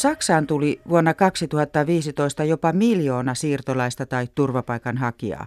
Saksaan 0.00 0.46
tuli 0.46 0.80
vuonna 0.88 1.14
2015 1.14 2.44
jopa 2.44 2.72
miljoona 2.72 3.34
siirtolaista 3.34 4.06
tai 4.06 4.28
turvapaikanhakijaa. 4.34 5.46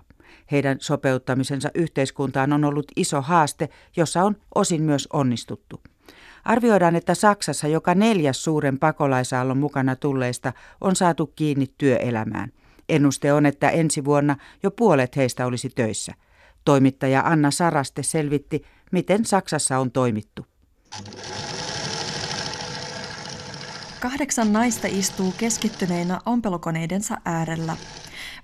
Heidän 0.52 0.78
sopeuttamisensa 0.80 1.70
yhteiskuntaan 1.76 2.54
on 2.54 2.66
ollut 2.66 2.86
iso 2.96 3.22
haaste, 3.22 3.70
jossa 3.96 4.24
on 4.24 4.36
osin 4.56 4.82
myös 4.82 5.08
onnistuttu. 5.14 5.82
Arvioidaan, 6.46 6.96
että 6.96 7.16
Saksassa 7.16 7.68
joka 7.68 7.96
neljäs 7.96 8.44
suuren 8.44 8.80
pakolaisaallon 8.80 9.58
mukana 9.58 9.96
tulleista 9.96 10.54
on 10.82 10.96
saatu 10.96 11.28
kiinni 11.28 11.68
työelämään. 11.78 12.52
Ennuste 12.90 13.34
on, 13.34 13.46
että 13.46 13.70
ensi 13.70 14.06
vuonna 14.06 14.36
jo 14.64 14.72
puolet 14.72 15.16
heistä 15.16 15.46
olisi 15.46 15.70
töissä. 15.70 16.14
Toimittaja 16.66 17.22
Anna 17.26 17.52
Saraste 17.52 18.04
selvitti, 18.04 18.64
miten 18.92 19.26
Saksassa 19.26 19.78
on 19.80 19.92
toimittu. 19.92 20.46
Kahdeksan 24.04 24.54
naista 24.54 24.88
istuu 24.92 25.34
keskittyneinä 25.38 26.20
ompelukoneidensa 26.26 27.18
äärellä. 27.26 27.78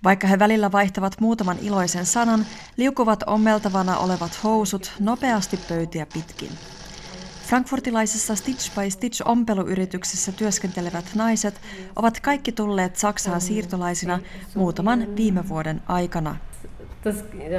Vaikka 0.03 0.27
he 0.27 0.39
välillä 0.39 0.71
vaihtavat 0.71 1.21
muutaman 1.21 1.57
iloisen 1.61 2.05
sanan, 2.05 2.45
liukuvat 2.77 3.23
ommeltavana 3.27 3.97
olevat 3.97 4.43
housut 4.43 4.91
nopeasti 4.99 5.59
pöytiä 5.69 6.05
pitkin. 6.13 6.49
Frankfurtilaisessa 7.47 8.35
Stitch 8.35 8.75
by 8.75 8.89
Stitch 8.89 9.21
ompeluyrityksessä 9.25 10.31
työskentelevät 10.31 11.05
naiset 11.15 11.61
ovat 11.95 12.19
kaikki 12.19 12.51
tulleet 12.51 12.95
Saksaan 12.95 13.41
siirtolaisina 13.41 14.19
muutaman 14.55 15.15
viime 15.15 15.49
vuoden 15.49 15.81
aikana. 15.87 16.35
Das, 17.03 17.15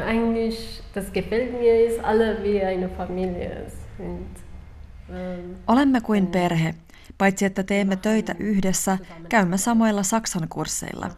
eigentlich, 0.06 0.82
das 0.94 1.04
gefällt 1.12 1.52
mir, 1.52 2.00
alle 2.02 2.42
wie 2.42 2.64
eine 2.64 2.88
Familie. 2.88 3.66
Ähm, 4.00 5.54
Olemme 5.66 6.00
kuin 6.00 6.26
perhe. 6.26 6.74
Paitsi 7.20 7.44
että 7.44 7.62
teemme 7.62 7.96
töitä 7.96 8.34
yhdessä, 8.38 8.98
käymme 9.28 9.58
samoilla 9.58 10.02
Saksan 10.02 10.48
kursseilla. 10.48 11.10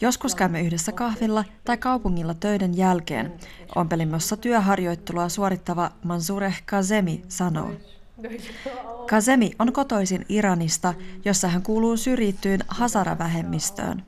Joskus 0.00 0.34
käymme 0.34 0.60
yhdessä 0.60 0.92
kahvilla 0.92 1.44
tai 1.64 1.76
kaupungilla 1.76 2.34
töiden 2.34 2.76
jälkeen. 2.76 3.32
Ompelimossa 3.74 4.36
työharjoittelua 4.36 5.28
suorittava 5.28 5.90
Mansureh 6.04 6.62
Kazemi 6.66 7.22
sanoo. 7.28 7.70
Kazemi 9.10 9.52
on 9.58 9.72
kotoisin 9.72 10.26
Iranista, 10.28 10.94
jossa 11.24 11.48
hän 11.48 11.62
kuuluu 11.62 11.96
syrjittyyn 11.96 12.60
Hazara-vähemmistöön. 12.68 14.02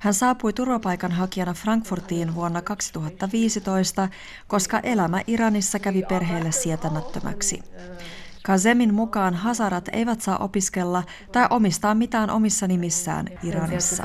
Hän 0.00 0.14
saapui 0.14 0.52
turvapaikanhakijana 0.52 1.54
Frankfurtiin 1.54 2.34
vuonna 2.34 2.62
2015, 2.62 4.08
koska 4.46 4.78
elämä 4.78 5.22
Iranissa 5.26 5.78
kävi 5.78 6.02
perheelle 6.08 6.52
sietämättömäksi. 6.52 7.62
Kazemin 8.46 8.94
mukaan 8.94 9.34
hasarat 9.34 9.88
eivät 9.92 10.20
saa 10.20 10.38
opiskella 10.38 11.02
tai 11.32 11.46
omistaa 11.50 11.94
mitään 11.94 12.30
omissa 12.30 12.66
nimissään 12.66 13.26
Iranissa. 13.42 14.04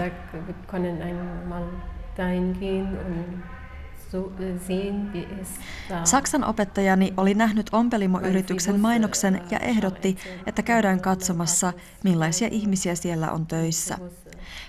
Saksan 6.04 6.44
opettajani 6.44 7.14
oli 7.18 7.34
nähnyt 7.34 7.70
ompelimoyrityksen 7.72 8.80
mainoksen 8.80 9.42
ja 9.52 9.59
ehdotti, 9.59 10.18
että 10.46 10.62
käydään 10.64 11.02
katsomassa, 11.02 11.74
millaisia 12.03 12.48
ihmisiä 12.52 12.96
siellä 12.96 13.31
on 13.31 13.48
töissä. 13.48 13.98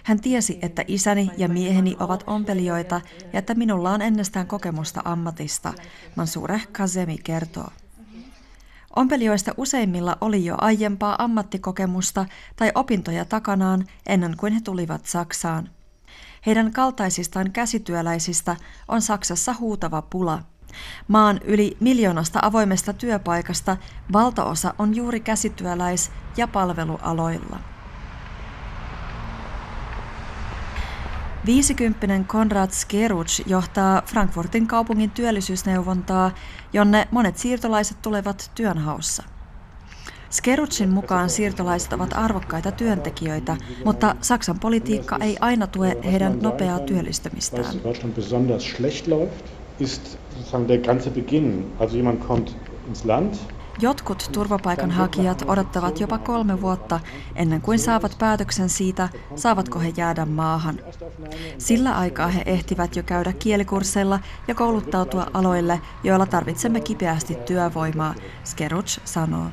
Hän 0.02 0.20
tiesi, 0.20 0.58
että 0.62 0.84
isäni 0.86 1.30
ja 1.36 1.48
mieheni 1.48 1.96
ovat 2.00 2.24
ompelijoita 2.26 3.00
ja 3.32 3.38
että 3.38 3.54
minulla 3.54 3.90
on 3.90 4.02
ennestään 4.02 4.46
kokemusta 4.46 5.02
ammatista, 5.04 5.72
Mansureh 6.16 6.68
Kazemi 6.72 7.18
kertoo. 7.24 7.68
Ompelijoista 8.96 9.54
useimmilla 9.56 10.16
oli 10.20 10.44
jo 10.44 10.54
aiempaa 10.58 11.24
ammattikokemusta 11.24 12.26
tai 12.56 12.72
opintoja 12.74 13.24
takanaan 13.24 13.84
ennen 14.06 14.36
kuin 14.36 14.52
he 14.52 14.60
tulivat 14.60 15.06
Saksaan. 15.06 15.70
Heidän 16.46 16.72
kaltaisistaan 16.72 17.52
käsityöläisistä 17.52 18.56
on 18.88 19.02
Saksassa 19.02 19.54
huutava 19.60 20.02
pula. 20.02 20.42
Maan 21.08 21.40
yli 21.44 21.76
miljoonasta 21.80 22.38
avoimesta 22.42 22.92
työpaikasta 22.92 23.76
valtaosa 24.12 24.74
on 24.78 24.96
juuri 24.96 25.20
käsityöläis- 25.20 26.10
ja 26.36 26.48
palvelualoilla. 26.48 27.58
50 31.46 32.06
Konrad 32.26 32.70
Skeruc 32.70 33.40
johtaa 33.46 34.02
Frankfurtin 34.06 34.66
kaupungin 34.66 35.10
työllisyysneuvontaa, 35.10 36.30
jonne 36.72 37.08
monet 37.10 37.36
siirtolaiset 37.36 38.02
tulevat 38.02 38.50
työnhaussa. 38.54 39.22
Skerucin 40.30 40.88
mukaan 40.88 41.30
siirtolaiset 41.30 41.92
ovat 41.92 42.10
arvokkaita 42.14 42.72
työntekijöitä, 42.72 43.56
mutta 43.84 44.14
Saksan 44.20 44.60
politiikka 44.60 45.18
ei 45.20 45.36
aina 45.40 45.66
tue 45.66 45.96
heidän 46.04 46.38
nopeaa 46.42 46.78
työllistymistään. 46.78 47.64
Jotkut 53.80 54.30
turvapaikanhakijat 54.32 55.44
odottavat 55.46 56.00
jopa 56.00 56.18
kolme 56.18 56.60
vuotta 56.60 57.00
ennen 57.34 57.60
kuin 57.60 57.78
saavat 57.78 58.16
päätöksen 58.18 58.68
siitä, 58.68 59.08
saavatko 59.36 59.78
he 59.78 59.92
jäädä 59.96 60.26
maahan. 60.26 60.80
Sillä 61.58 61.98
aikaa 61.98 62.28
he 62.28 62.42
ehtivät 62.46 62.96
jo 62.96 63.02
käydä 63.02 63.32
kielikursseilla 63.32 64.20
ja 64.48 64.54
kouluttautua 64.54 65.26
aloille, 65.34 65.80
joilla 66.04 66.26
tarvitsemme 66.26 66.80
kipeästi 66.80 67.34
työvoimaa, 67.34 68.14
Skeruch 68.44 69.00
sanoo. 69.04 69.46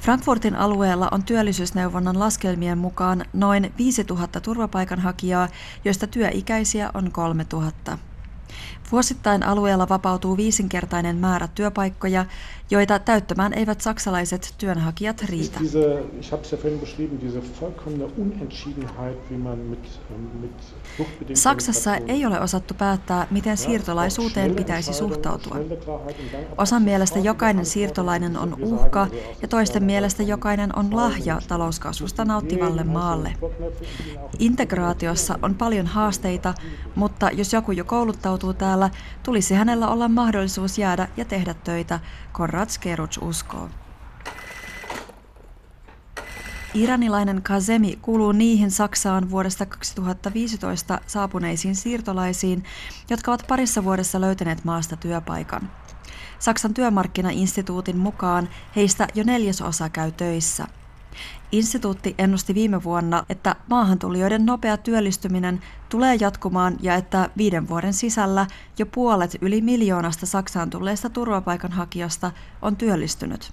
Frankfurtin 0.00 0.56
alueella 0.56 1.08
on 1.10 1.24
työllisyysneuvonnan 1.24 2.18
laskelmien 2.18 2.78
mukaan 2.78 3.24
noin 3.32 3.72
5000 3.78 4.40
turvapaikanhakijaa, 4.40 5.48
joista 5.84 6.06
työikäisiä 6.06 6.90
on 6.94 7.12
3000. 7.12 7.98
Vuosittain 8.92 9.42
alueella 9.42 9.88
vapautuu 9.88 10.36
viisinkertainen 10.36 11.16
määrä 11.16 11.48
työpaikkoja, 11.54 12.26
joita 12.70 12.98
täyttämään 12.98 13.54
eivät 13.54 13.80
saksalaiset 13.80 14.54
työnhakijat 14.58 15.22
riitä. 15.22 15.60
Saksassa 21.34 21.96
ei 21.96 22.26
ole 22.26 22.40
osattu 22.40 22.74
päättää, 22.74 23.26
miten 23.30 23.56
siirtolaisuuteen 23.56 24.54
pitäisi 24.54 24.92
suhtautua. 24.92 25.56
Osan 26.58 26.82
mielestä 26.82 27.18
jokainen 27.18 27.66
siirtolainen 27.66 28.38
on 28.38 28.56
uhka 28.62 29.06
ja 29.42 29.48
toisten 29.48 29.84
mielestä 29.84 30.22
jokainen 30.22 30.78
on 30.78 30.96
lahja 30.96 31.40
talouskasvusta 31.48 32.24
nauttivalle 32.24 32.84
maalle. 32.84 33.32
Integraatiossa 34.38 35.38
on 35.42 35.54
paljon 35.54 35.86
haasteita, 35.86 36.54
mutta 36.94 37.30
jos 37.30 37.52
joku 37.52 37.72
jo 37.72 37.84
kouluttautuu 37.84 38.52
täällä, 38.54 38.90
tulisi 39.22 39.54
hänellä 39.54 39.88
olla 39.88 40.08
mahdollisuus 40.08 40.78
jäädä 40.78 41.08
ja 41.16 41.24
tehdä 41.24 41.54
töitä, 41.54 42.00
Konrad 42.32 42.68
Skeruc 42.68 43.18
uskoo. 43.22 43.68
Iranilainen 46.78 47.42
Kazemi 47.42 47.98
kuuluu 48.02 48.32
niihin 48.32 48.70
Saksaan 48.70 49.30
vuodesta 49.30 49.66
2015 49.66 51.00
saapuneisiin 51.06 51.76
siirtolaisiin, 51.76 52.64
jotka 53.10 53.30
ovat 53.30 53.44
parissa 53.48 53.84
vuodessa 53.84 54.20
löytäneet 54.20 54.64
maasta 54.64 54.96
työpaikan. 54.96 55.70
Saksan 56.38 56.74
työmarkkinainstituutin 56.74 57.96
mukaan 57.96 58.48
heistä 58.76 59.08
jo 59.14 59.24
neljäsosa 59.24 59.88
käy 59.88 60.12
töissä– 60.12 60.66
Instituutti 61.52 62.14
ennusti 62.18 62.54
viime 62.54 62.82
vuonna, 62.82 63.24
että 63.28 63.56
maahantulijoiden 63.70 64.46
nopea 64.46 64.76
työllistyminen 64.76 65.60
tulee 65.88 66.16
jatkumaan 66.20 66.76
ja 66.80 66.94
että 66.94 67.30
viiden 67.36 67.68
vuoden 67.68 67.92
sisällä 67.92 68.46
jo 68.78 68.86
puolet 68.86 69.36
yli 69.40 69.60
miljoonasta 69.60 70.26
Saksaan 70.26 70.70
tulleesta 70.70 71.10
turvapaikanhakijasta 71.10 72.30
on 72.62 72.76
työllistynyt. 72.76 73.52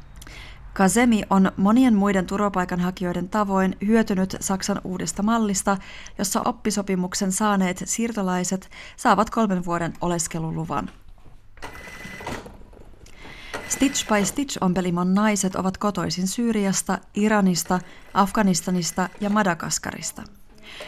Kazemi 0.76 1.24
on 1.30 1.52
monien 1.58 1.96
muiden 1.96 2.26
turvapaikanhakijoiden 2.26 3.30
tavoin 3.30 3.78
hyötynyt 3.86 4.38
Saksan 4.40 4.82
uudesta 4.84 5.24
mallista, 5.24 5.78
jossa 6.18 6.42
oppisopimuksen 6.46 7.32
saaneet 7.32 7.84
siirtolaiset 7.86 8.72
saavat 8.98 9.30
kolmen 9.30 9.66
vuoden 9.66 9.94
oleskeluluvan. 10.02 10.90
Stitch 13.68 14.08
by 14.08 14.26
Stitch 14.26 14.58
ompelimon 14.62 15.14
naiset 15.14 15.56
ovat 15.56 15.78
kotoisin 15.78 16.28
Syyriasta, 16.28 16.98
Iranista, 17.14 17.80
Afganistanista 18.14 19.10
ja 19.22 19.30
Madagaskarista. 19.30 20.24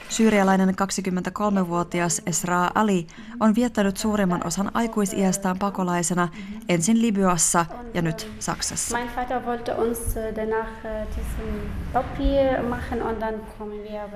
Syyrialainen 0.09 0.69
23-vuotias 0.69 2.21
Esra 2.25 2.69
Ali 2.75 3.07
on 3.39 3.55
viettänyt 3.55 3.97
suurimman 3.97 4.47
osan 4.47 4.71
aikuisiästään 4.73 5.59
pakolaisena 5.59 6.27
ensin 6.69 7.01
Libyassa 7.01 7.65
ja 7.93 8.01
nyt 8.01 8.31
Saksassa. 8.39 8.97
Äh, 8.97 9.03
äh, 9.03 9.09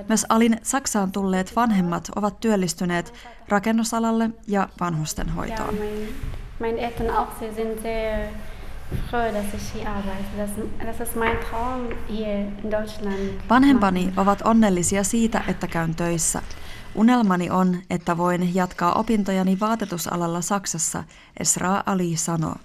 Myös 0.07 0.25
Alin 0.29 0.57
Saksaan 0.63 1.11
tulleet 1.11 1.55
vanhemmat 1.55 2.09
ovat 2.15 2.39
työllistyneet 2.39 3.13
rakennusalalle 3.49 4.29
ja 4.47 4.69
vanhustenhoitoon. 4.79 5.75
Ja, 5.75 5.81
mein, 5.81 6.07
mein 6.59 6.79
Vanhempani 13.49 14.13
ovat 14.17 14.41
onnellisia 14.45 15.03
siitä, 15.03 15.43
että 15.47 15.67
käyn 15.67 15.95
töissä. 15.95 16.41
Unelmani 16.95 17.49
on, 17.49 17.77
että 17.89 18.17
voin 18.17 18.55
jatkaa 18.55 18.93
opintojani 18.93 19.59
vaatetusalalla 19.59 20.41
Saksassa, 20.41 21.03
Esra 21.39 21.83
Ali 21.85 22.15
sanoo. 22.15 22.55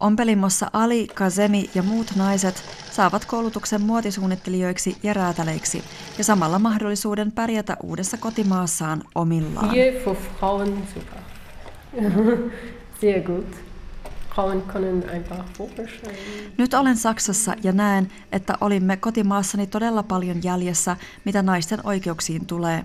Ompelimossa 0.00 0.70
Ali, 0.72 1.06
Kazemi 1.14 1.70
ja 1.74 1.82
muut 1.82 2.12
naiset 2.16 2.64
saavat 2.90 3.24
koulutuksen 3.24 3.82
muotisuunnittelijoiksi 3.82 4.96
ja 5.02 5.12
räätäleiksi 5.12 5.84
ja 6.18 6.24
samalla 6.24 6.58
mahdollisuuden 6.58 7.32
pärjätä 7.32 7.76
uudessa 7.82 8.16
kotimaassaan 8.16 9.02
omillaan. 9.14 9.70
Sehr 13.00 13.22
gut. 13.22 13.73
Nyt 16.58 16.74
olen 16.74 16.96
Saksassa 16.96 17.54
ja 17.62 17.72
näen, 17.72 18.12
että 18.32 18.54
olimme 18.60 18.96
kotimaassani 18.96 19.66
todella 19.66 20.02
paljon 20.02 20.42
jäljessä, 20.42 20.96
mitä 21.24 21.42
naisten 21.42 21.80
oikeuksiin 21.84 22.46
tulee. 22.46 22.84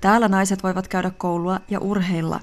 Täällä 0.00 0.28
naiset 0.28 0.62
voivat 0.62 0.88
käydä 0.88 1.10
koulua 1.10 1.60
ja 1.70 1.80
urheilla. 1.80 2.40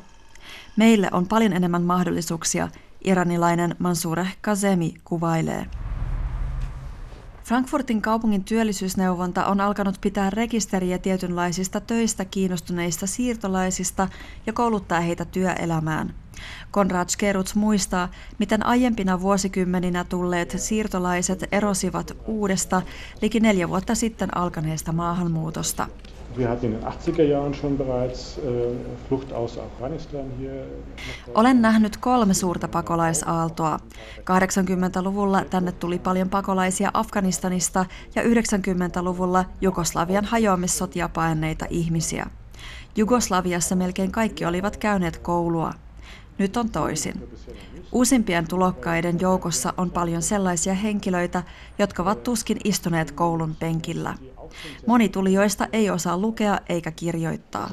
Meille 0.78 1.10
on 1.12 1.28
paljon 1.28 1.54
enemmän 1.54 1.84
mahdollisuuksia, 1.84 2.70
iranilainen 3.04 3.76
Mansureh 3.80 4.38
Kazemi 4.42 4.94
kuvailee. 5.04 5.66
Frankfurtin 7.44 8.02
kaupungin 8.02 8.44
työllisyysneuvonta 8.44 9.46
on 9.46 9.62
alkanut 9.62 9.96
pitää 10.02 10.30
rekisteriä 10.30 10.98
tietynlaisista 10.98 11.80
töistä 11.80 12.26
kiinnostuneista 12.26 13.08
siirtolaisista 13.08 14.08
ja 14.46 14.54
kouluttaa 14.54 15.02
heitä 15.02 15.26
työelämään. 15.26 16.14
Konrad 16.72 17.10
Skeruts 17.10 17.56
muistaa, 17.56 18.10
miten 18.40 18.66
aiempina 18.66 19.22
vuosikymmeninä 19.22 20.04
tulleet 20.04 20.56
siirtolaiset 20.58 21.44
erosivat 21.52 22.18
uudesta 22.26 22.82
liki 23.22 23.40
neljä 23.40 23.70
vuotta 23.70 23.96
sitten 23.96 24.38
alkaneesta 24.38 24.92
maahanmuutosta. 24.92 25.88
Olen 31.36 31.62
nähnyt 31.62 31.98
kolme 31.98 32.34
suurta 32.34 32.68
pakolaisaaltoa. 32.68 33.80
80-luvulla 34.20 35.46
tänne 35.50 35.72
tuli 35.72 36.00
paljon 36.00 36.30
pakolaisia 36.30 36.92
Afganistanista 36.94 37.86
ja 38.16 38.24
90-luvulla 38.24 39.46
Jugoslavian 39.62 40.26
hajoamissotia 40.26 41.10
paenneita 41.10 41.66
ihmisiä. 41.70 42.26
Jugoslaviassa 42.96 43.76
melkein 43.76 44.12
kaikki 44.12 44.46
olivat 44.46 44.78
käyneet 44.78 45.18
koulua. 45.18 45.74
Nyt 46.40 46.58
on 46.58 46.70
toisin. 46.70 47.14
Uusimpien 47.92 48.48
tulokkaiden 48.48 49.18
joukossa 49.20 49.74
on 49.78 49.92
paljon 49.92 50.22
sellaisia 50.22 50.74
henkilöitä, 50.74 51.44
jotka 51.80 52.04
ovat 52.04 52.24
tuskin 52.24 52.58
istuneet 52.64 53.12
koulun 53.12 53.56
penkillä. 53.56 54.16
Moni 54.88 55.10
tulijoista 55.10 55.68
ei 55.74 55.90
osaa 55.90 56.18
lukea 56.18 56.60
eikä 56.70 56.92
kirjoittaa. 56.92 57.70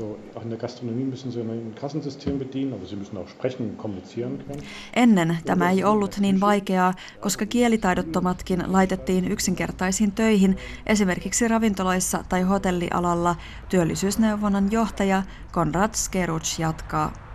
Ennen 4.97 5.39
tämä 5.45 5.71
ei 5.71 5.85
ollut 5.85 6.17
niin 6.21 6.41
vaikeaa, 6.41 6.95
koska 7.21 7.47
kielitaidottomatkin 7.47 8.65
laitettiin 8.67 9.33
yksinkertaisiin 9.33 10.13
töihin, 10.13 10.57
esimerkiksi 10.87 11.49
ravintoloissa 11.49 12.25
tai 12.29 12.43
hotellialalla, 12.43 13.37
työllisyysneuvonnan 13.69 14.73
johtaja 14.73 15.23
Konrad 15.53 15.95
Skeruch 15.95 16.61
jatkaa. 16.61 17.26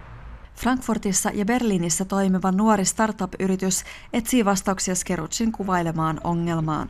Frankfurtissa 0.61 1.31
ja 1.33 1.45
Berliinissä 1.45 2.05
toimiva 2.05 2.51
nuori 2.51 2.85
startup-yritys 2.85 3.83
etsii 4.13 4.45
vastauksia 4.45 4.95
Skerucin 4.95 5.51
kuvailemaan 5.51 6.21
ongelmaan. 6.23 6.89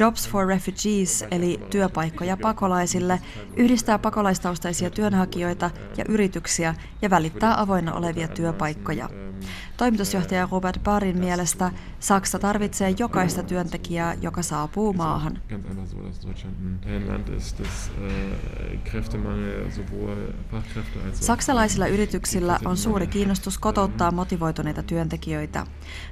Jobs 0.00 0.28
for 0.28 0.46
Refugees, 0.46 1.24
eli 1.30 1.60
työpaikkoja 1.70 2.36
pakolaisille, 2.36 3.20
yhdistää 3.56 3.98
pakolaistaustaisia 3.98 4.90
työnhakijoita 4.90 5.70
ja 5.96 6.04
yrityksiä 6.08 6.74
ja 7.02 7.10
välittää 7.10 7.60
avoinna 7.60 7.94
olevia 7.94 8.28
työpaikkoja. 8.28 9.08
Toimitusjohtaja 9.76 10.48
Robert 10.52 10.82
Barin 10.82 11.18
mielestä 11.18 11.70
Saksa 12.00 12.38
tarvitsee 12.38 12.94
jokaista 12.98 13.42
työntekijää, 13.42 14.14
joka 14.20 14.42
saapuu 14.42 14.92
maahan. 14.92 15.38
Saksalaisilla 21.12 21.86
yrityksillä 21.86 22.58
on 22.64 22.76
suuri 22.76 23.06
kiinnostus 23.12 23.58
kotouttaa 23.58 24.10
motivoituneita 24.10 24.82
työntekijöitä. 24.82 25.66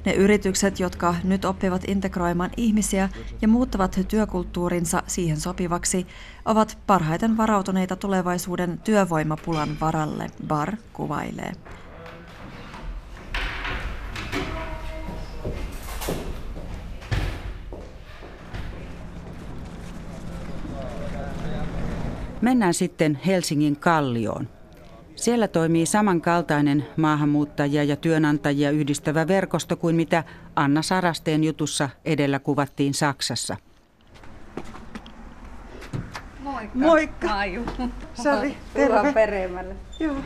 Ne 0.04 0.12
yritykset, 0.12 0.80
jotka 0.80 1.14
nyt 1.24 1.44
oppivat 1.44 1.82
integroimaan 1.88 2.50
ihmisiä 2.56 3.08
ja 3.42 3.48
muuttavat 3.48 4.00
työkulttuurinsa 4.08 5.02
siihen 5.06 5.40
sopivaksi, 5.40 6.06
ovat 6.44 6.78
parhaiten 6.86 7.36
varautuneita 7.36 7.96
tulevaisuuden 7.96 8.78
työvoimapulan 8.78 9.68
varalle, 9.80 10.26
Bar 10.46 10.76
kuvailee. 10.92 11.52
Mennään 22.40 22.74
sitten 22.74 23.20
Helsingin 23.26 23.76
Kallioon. 23.76 24.59
Siellä 25.20 25.48
toimii 25.48 25.86
samankaltainen 25.86 26.86
maahanmuuttajia 26.96 27.84
ja 27.84 27.96
työnantajia 27.96 28.70
yhdistävä 28.70 29.28
verkosto 29.28 29.76
kuin 29.76 29.96
mitä 29.96 30.24
Anna 30.56 30.82
Sarasteen 30.82 31.44
jutussa 31.44 31.88
edellä 32.04 32.38
kuvattiin 32.38 32.94
Saksassa. 32.94 33.56
Moikka. 36.38 36.78
Moikka. 36.78 37.26
Maiju. 37.26 37.64
Sari, 38.14 38.56
terve. 38.74 39.12
Peremälle. 39.12 39.76
Joo. 40.00 40.16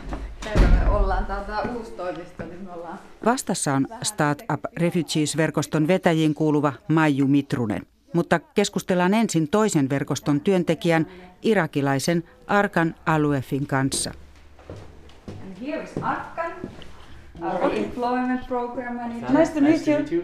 Terve. 0.43 0.89
Ollaan 0.89 1.25
täältä 1.25 1.61
uusi 1.61 1.91
toimisto, 1.91 2.45
niin 2.45 2.63
me 2.63 2.71
ollaan... 2.71 2.99
Vastassa 3.25 3.73
on 3.73 3.87
Startup 4.03 4.65
Refugees-verkoston 4.77 5.87
vetäjiin 5.87 6.33
kuuluva 6.33 6.73
Maiju 6.87 7.27
Mitrunen 7.27 7.81
mutta 8.13 8.39
keskustellaan 8.39 9.13
ensin 9.13 9.47
toisen 9.47 9.89
verkoston 9.89 10.41
työntekijän, 10.41 11.07
irakilaisen 11.41 12.23
Arkan 12.47 12.95
Aluefin 13.05 13.67
kanssa. 13.67 14.11
Nice 19.29 19.53
to 19.53 19.61
meet 19.61 20.11
you. 20.11 20.23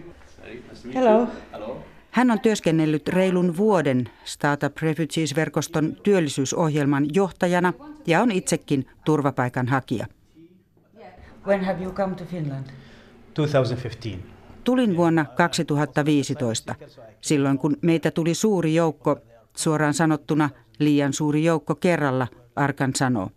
Hello. 0.93 1.27
Hän 2.11 2.31
on 2.31 2.39
työskennellyt 2.39 3.07
reilun 3.07 3.57
vuoden 3.57 4.09
Startup 4.23 4.77
Refugees-verkoston 4.77 5.95
työllisyysohjelman 6.03 7.05
johtajana 7.13 7.73
ja 8.07 8.21
on 8.21 8.31
itsekin 8.31 8.87
turvapaikanhakija. 9.05 10.05
When 11.47 11.65
have 11.65 11.83
you 11.83 11.93
come 11.93 12.15
to 12.15 12.25
Finland? 12.25 12.65
2015. 13.33 14.17
Tulin 14.63 14.97
vuonna 14.97 15.25
2015, 15.25 16.75
silloin 17.21 17.57
kun 17.57 17.77
meitä 17.81 18.11
tuli 18.11 18.33
suuri 18.33 18.75
joukko, 18.75 19.17
suoraan 19.57 19.93
sanottuna 19.93 20.49
liian 20.79 21.13
suuri 21.13 21.43
joukko 21.43 21.75
kerralla, 21.75 22.27
Arkan 22.55 22.95
sanoo. 22.95 23.29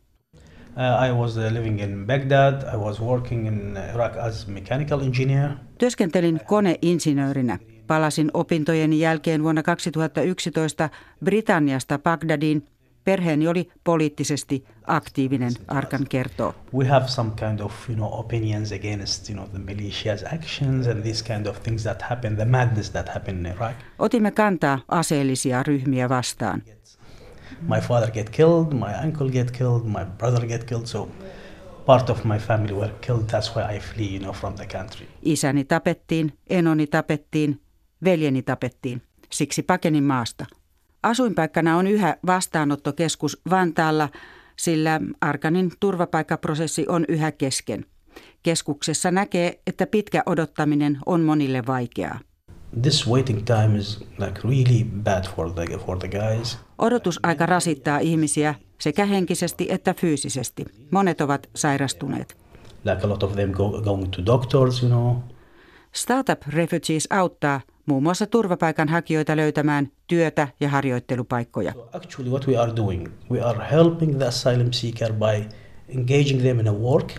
Työskentelin 5.78 6.40
koneinsinöörinä. 6.46 7.58
Palasin 7.86 8.30
opintojeni 8.34 9.00
jälkeen 9.00 9.42
vuonna 9.42 9.62
2011 9.62 10.90
Britanniasta 11.24 11.98
Bagdadiin 11.98 12.66
Perheeni 13.04 13.48
oli 13.48 13.68
poliittisesti 13.84 14.64
aktiivinen, 14.86 15.52
Arkan 15.68 16.06
kertoo. 16.08 16.54
We 16.74 16.86
have 16.86 17.08
some 17.08 17.30
kind 17.36 17.60
of, 17.60 17.90
you 17.90 17.96
know, 17.96 18.20
opinions 18.20 18.72
against, 18.72 19.30
you 19.30 19.38
know, 19.38 19.50
the 19.50 19.58
militia's 19.58 20.34
actions 20.34 20.86
and 20.86 21.02
these 21.02 21.24
kind 21.24 21.46
of 21.46 21.60
things 21.60 21.82
that 21.82 22.02
happen, 22.02 22.36
the 22.36 22.44
madness 22.44 22.90
that 22.90 23.08
happened 23.08 23.46
in 23.46 23.52
Iraq. 23.52 23.74
Otimme 23.98 24.30
kantaa 24.30 24.78
aseellisia 24.88 25.62
ryhmiä 25.62 26.08
vastaan. 26.08 26.62
My 27.60 27.80
father 27.80 28.10
get 28.10 28.30
killed, 28.30 28.74
my 28.74 28.94
uncle 29.04 29.30
get 29.30 29.50
killed, 29.50 29.84
my 29.86 30.04
brother 30.18 30.46
get 30.46 30.64
killed, 30.64 30.86
so 30.86 31.08
part 31.86 32.10
of 32.10 32.24
my 32.24 32.38
family 32.38 32.72
were 32.72 32.92
killed. 33.00 33.22
That's 33.22 33.56
why 33.56 33.76
I 33.76 33.80
flee, 33.80 34.14
you 34.14 34.20
know, 34.20 34.32
from 34.32 34.54
the 34.54 34.66
country. 34.66 35.06
Isäni 35.22 35.64
tapettiin, 35.64 36.32
enoni 36.50 36.86
tapettiin, 36.86 37.60
veljeni 38.04 38.42
tapettiin. 38.42 39.02
Siksi 39.32 39.62
pakenin 39.62 40.04
maasta. 40.04 40.46
Asuinpaikkana 41.02 41.76
on 41.76 41.86
yhä 41.86 42.16
vastaanottokeskus 42.26 43.42
Vantaalla, 43.50 44.08
sillä 44.56 45.00
Arkanin 45.20 45.72
turvapaikkaprosessi 45.80 46.86
on 46.88 47.04
yhä 47.08 47.32
kesken. 47.32 47.86
Keskuksessa 48.42 49.10
näkee, 49.10 49.60
että 49.66 49.86
pitkä 49.86 50.22
odottaminen 50.26 50.98
on 51.06 51.20
monille 51.20 51.62
vaikeaa. 51.66 52.20
This 52.82 53.08
waiting 53.08 53.44
time 53.44 53.78
is 53.78 54.04
like 54.18 54.40
really 54.44 54.84
bad 54.84 55.24
for 55.36 55.52
the, 55.52 55.78
for 55.86 55.98
the 55.98 56.08
guys. 56.08 56.58
Odotusaika 56.78 57.46
rasittaa 57.46 57.98
ihmisiä 57.98 58.54
sekä 58.78 59.06
henkisesti 59.06 59.66
että 59.70 59.94
fyysisesti. 59.94 60.64
Monet 60.90 61.20
ovat 61.20 61.48
sairastuneet. 61.54 62.36
Like 62.84 63.06
a 63.06 63.08
lot 63.08 63.22
of 63.22 63.32
them 63.32 63.52
go, 63.52 63.80
going 63.82 64.10
to 64.10 64.26
doctors, 64.26 64.82
you 64.82 64.90
know. 64.92 65.16
Startup 65.92 66.42
Refugees 66.48 67.06
auttaa 67.10 67.60
muun 67.86 68.02
muassa 68.02 68.26
turvapaikanhakijoita 68.26 69.36
löytämään 69.36 69.88
työtä 70.06 70.48
ja 70.60 70.68
harjoittelupaikkoja. 70.68 71.72
So 71.72 71.88
actually 71.92 72.30
what 72.30 72.48
we 72.48 72.56
are 72.56 72.76
doing, 72.76 73.08
we 73.30 73.40
are 73.40 73.66
helping 73.70 74.16
the 74.16 74.26
asylum 74.26 74.72
seeker 74.72 75.12
by 75.12 75.48
engaging 75.88 76.42
them 76.42 76.60
in 76.60 76.68
a 76.68 76.72
work. 76.72 77.12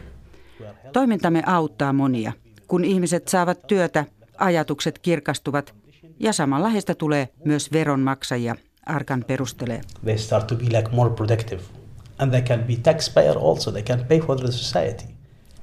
Toimintamme 0.94 1.44
auttaa 1.46 1.94
monia. 1.94 2.32
Kun 2.68 2.86
ihmiset 2.86 3.28
saavat 3.28 3.68
työtä, 3.68 4.06
ajatukset 4.38 5.00
kirkastuvat 5.00 5.76
ja 6.20 6.34
samalla 6.34 6.70
heistä 6.70 6.96
tulee 6.96 7.30
myös 7.46 7.72
veronmaksajia, 7.72 8.56
Arkan 8.86 9.24
perustelee. 9.28 9.82
They 10.04 10.18
start 10.18 10.48
to 10.48 10.56
be 10.56 10.64
like 10.64 10.90
more 10.92 11.10
productive. 11.10 11.62
And 12.18 12.32
they 12.32 12.42
can 12.42 12.64
be 12.64 12.76
taxpayer 12.84 13.38
also, 13.38 13.72
they 13.72 13.84
can 13.84 14.06
pay 14.08 14.20
for 14.20 14.40
the 14.40 14.52
society. 14.52 15.06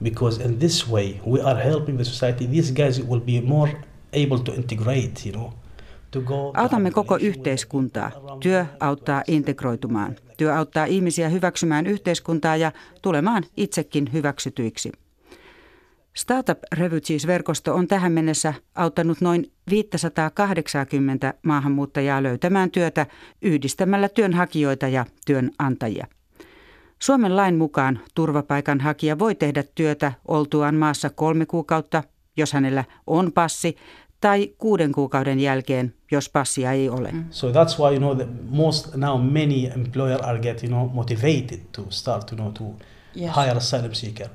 Because 0.03 0.45
in 0.45 0.59
this 0.59 0.91
way 0.91 1.15
we 1.27 1.43
are 1.43 1.65
helping 1.65 1.99
the 1.99 2.05
society. 2.05 2.47
These 2.47 2.73
guys 2.73 3.09
will 3.09 3.21
be 3.21 3.41
more 3.47 3.73
able 4.13 4.39
to 4.39 4.53
integrate, 4.53 5.13
you 5.27 5.33
know. 5.33 5.53
Autamme 6.55 6.91
koko 6.91 7.17
yhteiskuntaa. 7.17 8.11
Työ 8.41 8.67
auttaa 8.81 9.23
integroitumaan. 9.29 10.17
Työ 10.37 10.57
auttaa 10.57 10.85
ihmisiä 10.85 11.29
hyväksymään 11.29 11.87
yhteiskuntaa 11.87 12.57
ja 12.57 12.73
tulemaan 13.03 13.45
itsekin 13.57 14.13
hyväksytyiksi. 14.13 14.93
Startup 16.17 16.59
Refugees-verkosto 16.73 17.75
on 17.75 17.89
tähän 17.89 18.13
mennessä 18.13 18.55
auttanut 18.75 19.21
noin 19.21 19.53
580 19.71 21.35
maahanmuuttajaa 21.43 22.23
löytämään 22.23 22.71
työtä 22.71 23.07
yhdistämällä 23.43 24.09
työnhakijoita 24.09 24.89
ja 24.89 25.07
työnantajia. 25.27 26.07
Suomen 26.99 27.37
lain 27.37 27.55
mukaan 27.55 28.01
turvapaikanhakija 28.15 29.19
voi 29.19 29.35
tehdä 29.35 29.65
työtä 29.75 30.13
oltuaan 30.29 30.75
maassa 30.75 31.11
kolme 31.11 31.47
kuukautta, 31.47 32.03
jos 32.37 32.53
hänellä 32.53 32.85
on 33.07 33.33
passi, 33.33 33.77
tai 34.21 34.53
kuuden 34.59 34.93
kuukauden 34.93 35.41
jälkeen, 35.41 35.95
jos 36.11 36.29
passia 36.29 36.73
ei 36.73 36.89
ole. 36.89 37.13
Mm. 37.13 37.25
So 37.31 37.51
that's 37.51 37.79
why 37.79 37.91
you 37.91 37.99
know 37.99 38.17
the 38.17 38.27
most 38.51 38.95
now 38.97 39.21
many 39.21 39.67
employer 39.75 40.19
are 40.25 40.39
getting 40.39 40.73
you 40.73 40.81
know, 40.81 40.95
motivated 40.95 41.61
to 41.73 41.87
start 41.91 42.33
you 42.33 42.37
know, 42.37 42.53
to 42.53 42.85
yes. 43.21 43.37
hire 43.37 43.57
asylum 43.57 43.95
seeker. 43.95 44.29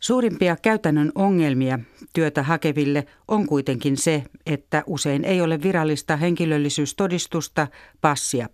Suurimpia 0.00 0.56
käytännön 0.62 1.12
ongelmia 1.14 1.78
työtä 2.12 2.42
hakeville 2.42 3.06
on 3.28 3.46
kuitenkin 3.46 3.96
se, 3.96 4.24
että 4.46 4.82
usein 4.86 5.24
ei 5.24 5.40
ole 5.40 5.62
virallista 5.62 6.16
henkilöllisyystodistusta, 6.16 7.68
passia. 8.00 8.48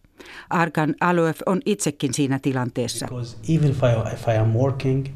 Arkan 0.51 0.95
Aluef 1.01 1.41
on 1.47 1.61
itsekin 1.67 2.15
siinä 2.15 2.39
tilanteessa. 2.39 3.07
Because 3.07 3.37
even 3.55 3.71
if 3.71 3.79
I, 3.79 4.15
if 4.15 4.29
I 4.29 4.37
am 4.37 4.53
working, 4.53 5.07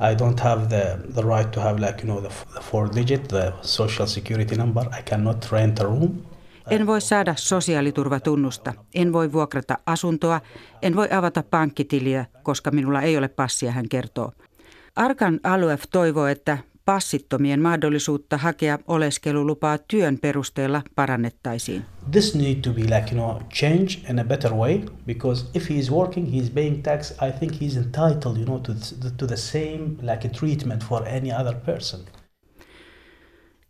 I 0.00 0.14
don't 0.14 0.40
have 0.42 0.66
the, 0.66 0.98
the 1.14 1.22
right 1.22 1.50
to 1.50 1.60
have 1.60 1.80
like 1.80 2.06
you 2.06 2.18
know 2.18 2.20
the, 2.20 2.52
the 2.52 2.60
four 2.60 2.88
digit, 2.96 3.28
the 3.28 3.52
social 3.62 4.06
security 4.06 4.56
number. 4.56 4.84
I 4.98 5.02
cannot 5.10 5.48
rent 5.52 5.80
a 5.80 5.84
room. 5.84 6.22
En 6.70 6.86
voi 6.86 7.00
saada 7.00 7.34
sosiaaliturvatunnusta, 7.36 8.74
en 8.94 9.12
voi 9.12 9.32
vuokrata 9.32 9.78
asuntoa, 9.86 10.40
en 10.82 10.96
voi 10.96 11.08
avata 11.12 11.42
pankkitiliä, 11.42 12.26
koska 12.42 12.70
minulla 12.70 13.02
ei 13.02 13.16
ole 13.16 13.28
passia, 13.28 13.72
hän 13.72 13.88
kertoo. 13.88 14.32
Arkan 14.98 15.40
Aluef 15.42 15.82
toivoo, 15.90 16.26
että 16.26 16.58
passittomien 16.84 17.60
mahdollisuutta 17.60 18.36
hakea 18.36 18.78
oleskelulupaa 18.86 19.78
työn 19.78 20.18
perusteella 20.18 20.82
parannettaisiin. 20.94 21.84
This 22.10 22.34
need 22.34 22.56
to 22.56 22.72
be 22.72 22.80
like 22.80 23.14
you 23.14 23.14
know 23.14 23.42
change 23.54 24.10
in 24.10 24.18
a 24.18 24.24
better 24.24 24.52
way 24.52 24.80
because 25.06 25.46
if 25.54 25.70
he 25.70 25.74
is 25.74 25.90
working, 25.90 26.32
he 26.32 26.38
is 26.38 26.50
paying 26.50 26.82
tax. 26.82 27.10
I 27.10 27.32
think 27.38 27.60
he 27.60 27.66
is 27.66 27.76
entitled, 27.76 28.36
you 28.36 28.44
know, 28.44 28.58
to 28.58 28.72
the, 28.74 29.10
to 29.16 29.26
the 29.26 29.36
same 29.36 29.96
like 30.02 30.28
a 30.28 30.30
treatment 30.38 30.84
for 30.84 31.08
any 31.08 31.32
other 31.32 31.54
person. 31.54 32.00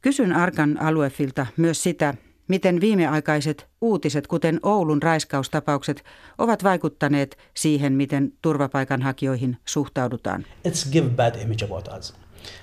Kysyn 0.01 0.33
Arkan 0.33 0.81
Aluefilta 0.81 1.47
myös 1.57 1.83
sitä, 1.83 2.15
miten 2.49 2.81
viimeaikaiset 2.81 3.69
uutiset, 3.81 4.27
kuten 4.27 4.61
Oulun 4.63 5.03
raiskaustapaukset, 5.03 6.05
ovat 6.39 6.65
vaikuttaneet 6.65 7.39
siihen, 7.55 7.93
miten 7.93 8.33
turvapaikanhakijoihin 8.43 9.57
suhtaudutaan. 9.65 10.45
It's 10.69 10.93
give 10.93 11.09
bad 11.09 11.35
image 11.43 11.65
about 11.65 11.89
us. 11.99 12.15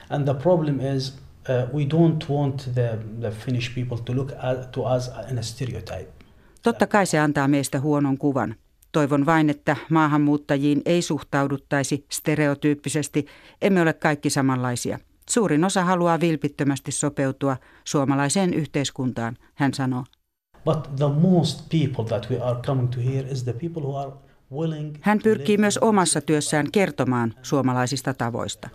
And 0.09 0.23
the 0.23 0.33
problem 0.33 0.79
is 0.79 1.13
uh, 1.13 1.73
we 1.73 1.83
don't 1.83 2.29
want 2.29 2.69
the, 2.73 2.97
the 3.19 3.31
Finnish 3.31 3.75
people 3.75 3.97
to 3.97 4.15
look 4.15 4.31
at, 4.31 4.71
to 4.71 4.81
us 4.95 5.11
in 5.31 5.37
a 5.37 5.41
stereotype. 5.41 6.07
Totta 6.63 6.87
kai 6.87 7.05
se 7.05 7.19
antaa 7.19 7.47
meistä 7.47 7.79
huonon 7.79 8.17
kuvan. 8.17 8.55
Toivon 8.91 9.25
vain, 9.25 9.49
että 9.49 9.75
maahanmuuttajiin 9.89 10.81
ei 10.85 11.01
suhtauduttaisi 11.01 12.05
stereotyyppisesti. 12.11 13.25
Emme 13.61 13.81
ole 13.81 13.93
kaikki 13.93 14.29
samanlaisia. 14.29 14.99
Suurin 15.29 15.63
osa 15.63 15.83
haluaa 15.83 16.19
vilpittömästi 16.19 16.91
sopeutua 16.91 17.57
suomalaiseen 17.83 18.53
yhteiskuntaan, 18.53 19.37
hän 19.55 19.73
sanoo. 19.73 20.03
But 20.65 20.95
the 20.95 21.07
most 21.07 21.69
people 21.69 22.05
that 22.05 22.29
we 22.29 22.39
are 22.39 22.59
coming 22.65 22.89
to 22.89 22.99
here 22.99 23.31
is 23.31 23.43
the 23.43 23.53
people 23.53 23.81
who 23.81 23.97
are 23.97 24.11
hän 25.01 25.19
pyrkii 25.23 25.57
myös 25.57 25.77
omassa 25.77 26.21
työssään 26.21 26.71
kertomaan 26.71 27.33
suomalaisista 27.41 28.13
tavoista. 28.13 28.69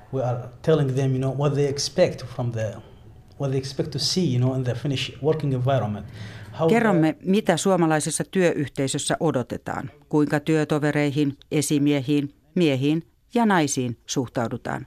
Kerromme, 6.69 7.17
mitä 7.25 7.57
suomalaisessa 7.57 8.25
työyhteisössä 8.31 9.17
odotetaan, 9.21 9.91
kuinka 10.09 10.41
työtovereihin, 10.41 11.39
esimiehiin, 11.51 12.35
miehiin 12.55 13.03
ja 13.35 13.47
naisiin 13.47 13.97
suhtaudutaan. 14.07 14.87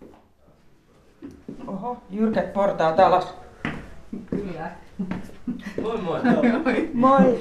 Oho, 1.67 1.97
jyrkät 2.09 2.53
portaat 2.53 2.99
alas. 2.99 3.33
Kyllä. 4.29 4.71
Moi 5.81 6.01
moi. 6.01 6.89
Moi. 6.93 7.39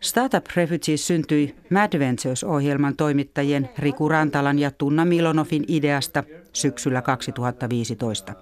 Startup 0.00 0.46
Refugees 0.56 1.06
syntyi 1.06 1.54
Mad 1.70 1.98
Ventures-ohjelman 1.98 2.96
toimittajien 2.96 3.70
Riku 3.78 4.08
Rantalan 4.08 4.58
ja 4.58 4.70
Tunna 4.70 5.04
Milonovin 5.04 5.64
ideasta 5.68 6.24
syksyllä 6.52 7.02
2015. 7.02 8.32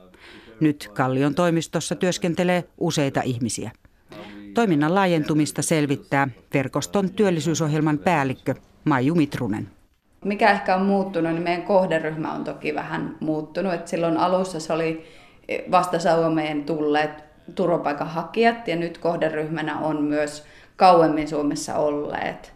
Nyt 0.60 0.90
Kallion 0.94 1.34
toimistossa 1.34 1.94
työskentelee 1.94 2.64
useita 2.78 3.22
ihmisiä. 3.22 3.70
Toiminnan 4.54 4.94
laajentumista 4.94 5.62
selvittää 5.62 6.28
verkoston 6.54 7.10
työllisyysohjelman 7.10 7.98
päällikkö 7.98 8.54
Maiju 8.84 9.14
Mitrunen. 9.14 9.77
Mikä 10.28 10.50
ehkä 10.50 10.75
on 10.75 10.82
muuttunut, 10.82 11.32
niin 11.32 11.42
meidän 11.42 11.62
kohderyhmä 11.62 12.32
on 12.32 12.44
toki 12.44 12.75
vähän 12.75 13.16
muuttunut. 13.20 13.75
Et 13.75 13.88
silloin 13.88 14.16
alussa 14.16 14.61
se 14.61 14.73
oli 14.73 15.04
vasta 15.70 15.99
Suomeen 15.99 16.64
tulleet 16.64 17.11
turvapaikanhakijat 17.54 18.68
ja 18.68 18.76
nyt 18.76 18.99
kohderyhmänä 18.99 19.78
on 19.78 20.02
myös 20.02 20.44
kauemmin 20.76 21.28
Suomessa 21.28 21.75
olleet 21.75 22.52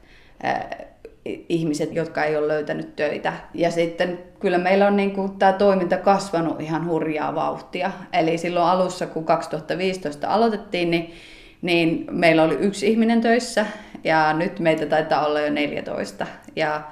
ihmiset, 1.48 1.94
jotka 1.94 2.24
ei 2.24 2.36
ole 2.36 2.48
löytänyt 2.48 2.96
töitä. 2.96 3.32
Ja 3.54 3.70
sitten 3.70 4.18
kyllä 4.40 4.58
meillä 4.58 4.86
on 4.86 4.96
niin 4.96 5.10
kuin, 5.10 5.38
tämä 5.38 5.52
toiminta 5.52 5.96
kasvanut 5.96 6.60
ihan 6.60 6.86
hurjaa 6.86 7.34
vauhtia. 7.34 7.92
Eli 8.12 8.38
silloin 8.38 8.66
alussa, 8.66 9.06
kun 9.06 9.24
2015 9.24 10.28
aloitettiin, 10.28 10.90
niin, 10.90 11.14
niin 11.62 12.06
meillä 12.10 12.42
oli 12.42 12.54
yksi 12.54 12.88
ihminen 12.88 13.20
töissä 13.20 13.66
ja 14.04 14.32
nyt 14.32 14.58
meitä 14.58 14.86
taitaa 14.86 15.26
olla 15.26 15.40
jo 15.40 15.52
14. 15.52 16.26
Ja 16.56 16.82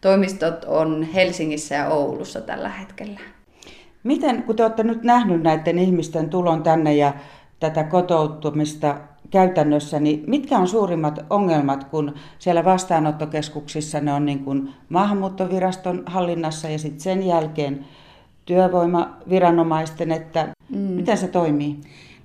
toimistot 0.00 0.64
on 0.64 1.02
Helsingissä 1.02 1.74
ja 1.74 1.88
Oulussa 1.88 2.40
tällä 2.40 2.68
hetkellä. 2.68 3.20
Miten, 4.04 4.42
kun 4.42 4.56
te 4.56 4.62
olette 4.62 4.82
nyt 4.82 5.02
nähnyt 5.02 5.42
näiden 5.42 5.78
ihmisten 5.78 6.30
tulon 6.30 6.62
tänne 6.62 6.94
ja 6.94 7.14
tätä 7.60 7.84
kotoutumista 7.84 8.96
käytännössä, 9.30 10.00
niin 10.00 10.24
mitkä 10.26 10.58
on 10.58 10.68
suurimmat 10.68 11.18
ongelmat, 11.30 11.84
kun 11.84 12.14
siellä 12.38 12.64
vastaanottokeskuksissa 12.64 14.00
ne 14.00 14.12
on 14.12 14.26
niin 14.26 14.44
kuin 14.44 14.72
maahanmuuttoviraston 14.88 16.02
hallinnassa 16.06 16.68
ja 16.68 16.78
sitten 16.78 17.00
sen 17.00 17.26
jälkeen 17.26 17.84
työvoimaviranomaisten, 18.44 20.12
että 20.12 20.48
mm. 20.68 20.78
miten 20.78 21.18
se 21.18 21.28
toimii? 21.28 21.76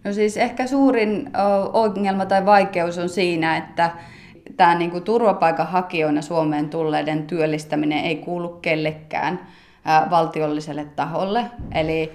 No 0.04 0.14
siis 0.14 0.38
ehkä 0.38 0.68
suurin 0.68 1.30
ongelma 1.74 2.26
tai 2.26 2.46
vaikeus 2.46 2.98
on 2.98 3.10
siinä, 3.10 3.58
että 3.58 3.92
tämä 4.58 4.76
niin 4.76 4.92
kuin 4.92 5.04
turvapaikanhakijoina 5.04 6.22
Suomeen 6.22 6.70
tulleiden 6.70 7.28
työllistäminen 7.28 8.06
ei 8.06 8.16
kuulu 8.16 8.50
kellekään 8.50 9.40
valtiolliselle 10.10 10.86
taholle. 10.86 11.46
Eli 11.72 12.12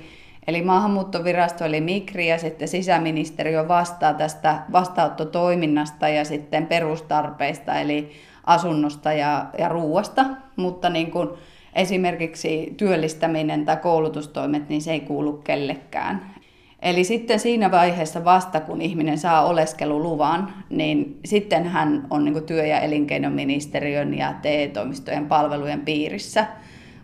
Eli 0.47 0.63
maahanmuuttovirasto 0.63 1.65
eli 1.65 1.81
Migri 1.81 2.29
ja 2.29 2.39
sitten 2.39 2.69
sisäministeriö 2.69 3.69
vastaa 3.69 4.15
tästä 4.15 4.59
vastaanottotoiminnasta 4.73 6.09
ja 6.09 6.25
sitten 6.25 6.67
perustarpeista 6.67 7.81
eli 7.81 8.11
asunnosta 8.45 9.13
ja, 9.13 9.47
ja 9.59 9.69
ruuasta, 9.69 10.25
mutta 10.57 10.91
niin 10.91 11.11
kuin 11.11 11.29
esimerkiksi 11.75 12.75
työllistäminen 12.77 13.65
tai 13.65 13.77
koulutustoimet, 13.77 14.69
niin 14.69 14.83
se 14.83 14.93
ei 14.93 15.01
kuulu 15.01 15.33
kellekään. 15.33 16.35
Eli 16.83 17.05
sitten 17.05 17.41
siinä 17.41 17.71
vaiheessa 17.71 18.25
vasta, 18.25 18.61
kun 18.61 18.83
ihminen 18.83 19.19
saa 19.19 19.47
oleskeluluvan, 19.47 20.55
niin 20.71 21.21
sitten 21.25 21.65
hän 21.65 22.07
on 22.11 22.25
niin 22.25 22.45
työ- 22.45 22.67
ja 22.67 22.81
elinkeinoministeriön 22.81 24.15
ja 24.15 24.35
TE-toimistojen 24.43 25.27
palvelujen 25.27 25.81
piirissä, 25.81 26.47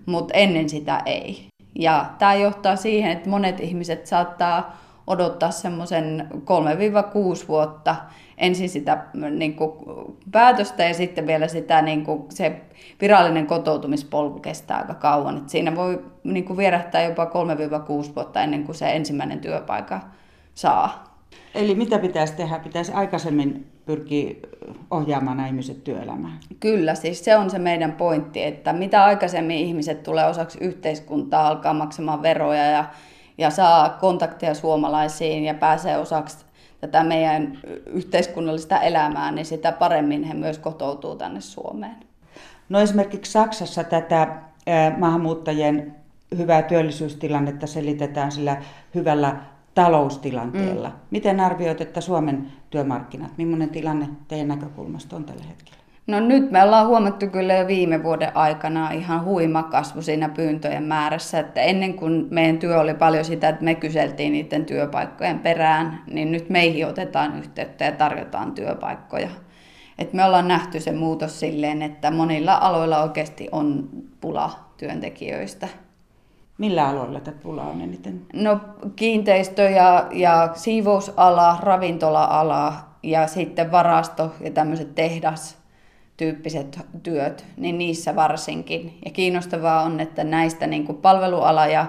mutta 0.06 0.34
ennen 0.34 0.68
sitä 0.68 1.02
ei. 1.06 1.46
Ja 1.78 2.06
tämä 2.18 2.34
johtaa 2.34 2.76
siihen, 2.76 3.10
että 3.12 3.30
monet 3.30 3.60
ihmiset 3.60 4.06
saattaa 4.06 4.78
odottaa 5.06 5.50
semmoisen 5.50 6.28
3-6 7.44 7.48
vuotta 7.48 7.96
ensin 8.38 8.68
sitä 8.68 9.04
niin 9.30 9.56
kuin, 9.56 9.72
päätöstä 10.32 10.84
ja 10.84 10.94
sitten 10.94 11.26
vielä 11.26 11.48
sitä, 11.48 11.82
niin 11.82 12.04
kuin, 12.04 12.24
se 12.28 12.60
virallinen 13.00 13.46
kotoutumispolku 13.46 14.40
kestää 14.40 14.78
aika 14.78 14.94
kauan. 14.94 15.38
Et 15.38 15.48
siinä 15.48 15.76
voi 15.76 16.04
niin 16.24 16.44
kuin, 16.44 16.56
vierähtää 16.56 17.02
jopa 17.02 17.24
3-6 17.24 18.14
vuotta 18.16 18.42
ennen 18.42 18.64
kuin 18.64 18.74
se 18.74 18.90
ensimmäinen 18.92 19.40
työpaikka 19.40 20.00
saa. 20.54 21.12
Eli 21.54 21.74
mitä 21.74 21.98
pitäisi 21.98 22.34
tehdä? 22.34 22.58
Pitäisi 22.58 22.92
aikaisemmin 22.92 23.66
pyrkiä 23.86 24.34
ohjaamaan 24.90 25.36
nämä 25.36 25.46
ihmiset 25.46 25.84
työelämään? 25.84 26.38
Kyllä, 26.60 26.94
siis 26.94 27.24
se 27.24 27.36
on 27.36 27.50
se 27.50 27.58
meidän 27.58 27.92
pointti, 27.92 28.42
että 28.42 28.72
mitä 28.72 29.04
aikaisemmin 29.04 29.56
ihmiset 29.56 30.02
tulee 30.02 30.26
osaksi 30.26 30.58
yhteiskuntaa, 30.60 31.48
alkaa 31.48 31.74
maksamaan 31.74 32.22
veroja 32.22 32.64
ja, 32.64 32.84
ja 33.42 33.50
saa 33.50 33.88
kontakteja 33.88 34.54
suomalaisiin 34.54 35.44
ja 35.44 35.54
pääsee 35.54 35.98
osaksi 35.98 36.44
tätä 36.80 37.04
meidän 37.04 37.58
yhteiskunnallista 37.86 38.80
elämää, 38.80 39.32
niin 39.32 39.46
sitä 39.46 39.72
paremmin 39.72 40.24
he 40.24 40.34
myös 40.34 40.58
kotoutuu 40.58 41.16
tänne 41.16 41.40
Suomeen. 41.40 41.96
No 42.68 42.80
esimerkiksi 42.80 43.32
Saksassa 43.32 43.84
tätä 43.84 44.36
maahanmuuttajien 44.98 45.94
hyvää 46.38 46.62
työllisyystilannetta 46.62 47.66
selitetään 47.66 48.32
sillä 48.32 48.62
hyvällä 48.94 49.36
taloustilanteella. 49.74 50.88
Mm. 50.88 50.94
Miten 51.10 51.40
arvioit, 51.40 51.80
että 51.80 52.00
Suomen 52.00 52.52
työmarkkinat, 52.70 53.30
millainen 53.36 53.70
tilanne 53.70 54.08
teidän 54.28 54.48
näkökulmasta 54.48 55.16
on 55.16 55.24
tällä 55.24 55.44
hetkellä? 55.48 55.81
No 56.06 56.20
nyt 56.20 56.50
me 56.50 56.62
ollaan 56.62 56.86
huomattu 56.86 57.26
kyllä 57.26 57.54
jo 57.54 57.66
viime 57.66 58.02
vuoden 58.02 58.36
aikana 58.36 58.90
ihan 58.90 59.24
huima 59.24 59.62
kasvu 59.62 60.02
siinä 60.02 60.28
pyyntöjen 60.28 60.82
määrässä, 60.82 61.38
että 61.38 61.60
ennen 61.60 61.94
kuin 61.94 62.26
meidän 62.30 62.58
työ 62.58 62.80
oli 62.80 62.94
paljon 62.94 63.24
sitä, 63.24 63.48
että 63.48 63.64
me 63.64 63.74
kyseltiin 63.74 64.32
niiden 64.32 64.64
työpaikkojen 64.64 65.38
perään, 65.38 66.02
niin 66.06 66.32
nyt 66.32 66.50
meihin 66.50 66.86
otetaan 66.86 67.38
yhteyttä 67.38 67.84
ja 67.84 67.92
tarjotaan 67.92 68.52
työpaikkoja. 68.52 69.28
Et 69.98 70.12
me 70.12 70.24
ollaan 70.24 70.48
nähty 70.48 70.80
se 70.80 70.92
muutos 70.92 71.40
silleen, 71.40 71.82
että 71.82 72.10
monilla 72.10 72.54
aloilla 72.54 73.02
oikeasti 73.02 73.48
on 73.52 73.88
pula 74.20 74.50
työntekijöistä. 74.76 75.68
Millä 76.58 76.88
aloilla 76.88 77.20
tätä 77.20 77.38
pulaa 77.42 77.68
on 77.68 77.80
eniten? 77.80 78.20
No 78.32 78.60
kiinteistö- 78.96 79.70
ja, 79.70 80.06
ja 80.12 80.50
siivousala, 80.54 81.56
ravintola-ala 81.60 82.74
ja 83.02 83.26
sitten 83.26 83.72
varasto 83.72 84.34
ja 84.40 84.50
tämmöiset 84.50 84.94
tehdas 84.94 85.61
tyyppiset 86.22 86.80
työt, 87.02 87.44
niin 87.56 87.78
niissä 87.78 88.16
varsinkin. 88.16 88.98
Ja 89.04 89.10
kiinnostavaa 89.10 89.82
on, 89.82 90.00
että 90.00 90.24
näistä 90.24 90.66
niin 90.66 90.86
kuin 90.86 90.98
palveluala 90.98 91.66
ja, 91.66 91.86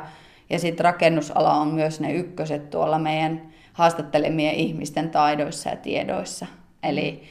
ja 0.50 0.60
sitten 0.60 0.84
rakennusala 0.84 1.54
on 1.54 1.68
myös 1.68 2.00
ne 2.00 2.14
ykköset 2.14 2.70
tuolla 2.70 3.00
meidän 3.00 3.42
haastattelemien 3.74 4.56
ihmisten 4.56 5.10
taidoissa 5.10 5.70
ja 5.70 5.76
tiedoissa. 5.76 6.46
Eli, 6.84 7.24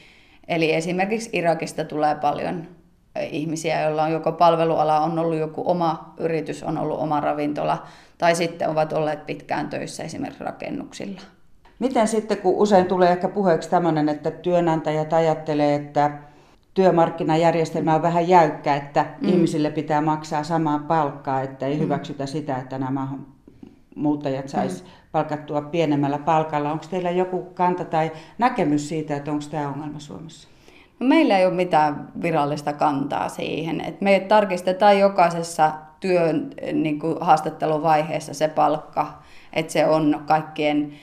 eli 0.47 0.73
esimerkiksi 0.73 1.29
Irakista 1.33 1.83
tulee 1.83 2.15
paljon 2.15 2.67
ihmisiä, 3.31 3.81
joilla 3.81 4.03
on 4.03 4.11
joko 4.11 4.31
palveluala, 4.31 4.99
on 4.99 5.19
ollut 5.19 5.37
joku 5.37 5.63
oma 5.65 6.13
yritys, 6.17 6.63
on 6.63 6.77
ollut 6.77 6.99
oma 6.99 7.19
ravintola, 7.19 7.83
tai 8.17 8.35
sitten 8.35 8.69
ovat 8.69 8.93
olleet 8.93 9.25
pitkään 9.25 9.69
töissä 9.69 10.03
esimerkiksi 10.03 10.43
rakennuksilla. 10.43 11.21
Miten 11.79 12.07
sitten, 12.07 12.37
kun 12.37 12.55
usein 12.55 12.85
tulee 12.85 13.11
ehkä 13.11 13.27
puheeksi 13.27 13.69
tämmöinen, 13.69 14.09
että 14.09 14.31
työnantajat 14.31 15.13
ajattelee, 15.13 15.75
että 15.75 16.32
työmarkkinajärjestelmä 16.73 17.95
on 17.95 18.01
vähän 18.01 18.27
jäykkä, 18.27 18.75
että 18.75 19.05
mm. 19.21 19.29
ihmisille 19.29 19.71
pitää 19.71 20.01
maksaa 20.01 20.43
samaa 20.43 20.79
palkkaa, 20.79 21.41
että 21.41 21.65
ei 21.65 21.75
mm. 21.75 21.81
hyväksytä 21.81 22.25
sitä, 22.25 22.57
että 22.57 22.79
nämä 22.79 23.07
muuttajat 23.95 24.49
sais 24.49 24.83
mm. 24.83 24.89
palkattua 25.11 25.61
pienemmällä 25.61 26.17
palkalla. 26.17 26.71
Onko 26.71 26.85
teillä 26.89 27.11
joku 27.11 27.41
kanta 27.41 27.85
tai 27.85 28.11
näkemys 28.37 28.89
siitä, 28.89 29.15
että 29.15 29.31
onko 29.31 29.45
tämä 29.51 29.69
ongelma 29.69 29.99
Suomessa? 29.99 30.47
No 30.99 31.07
meillä 31.07 31.37
ei 31.37 31.45
ole 31.45 31.53
mitään 31.53 32.11
virallista 32.21 32.73
kantaa 32.73 33.29
siihen. 33.29 33.81
Et 33.81 34.01
me 34.01 34.19
tarkistetaan 34.19 34.99
jokaisessa 34.99 35.71
työn 35.99 36.49
niin 36.73 36.99
kuin 36.99 37.17
haastatteluvaiheessa 37.21 38.33
se 38.33 38.47
palkka, 38.47 39.23
että 39.53 39.73
se 39.73 39.85
on 39.85 40.23
kaikkien 40.27 40.93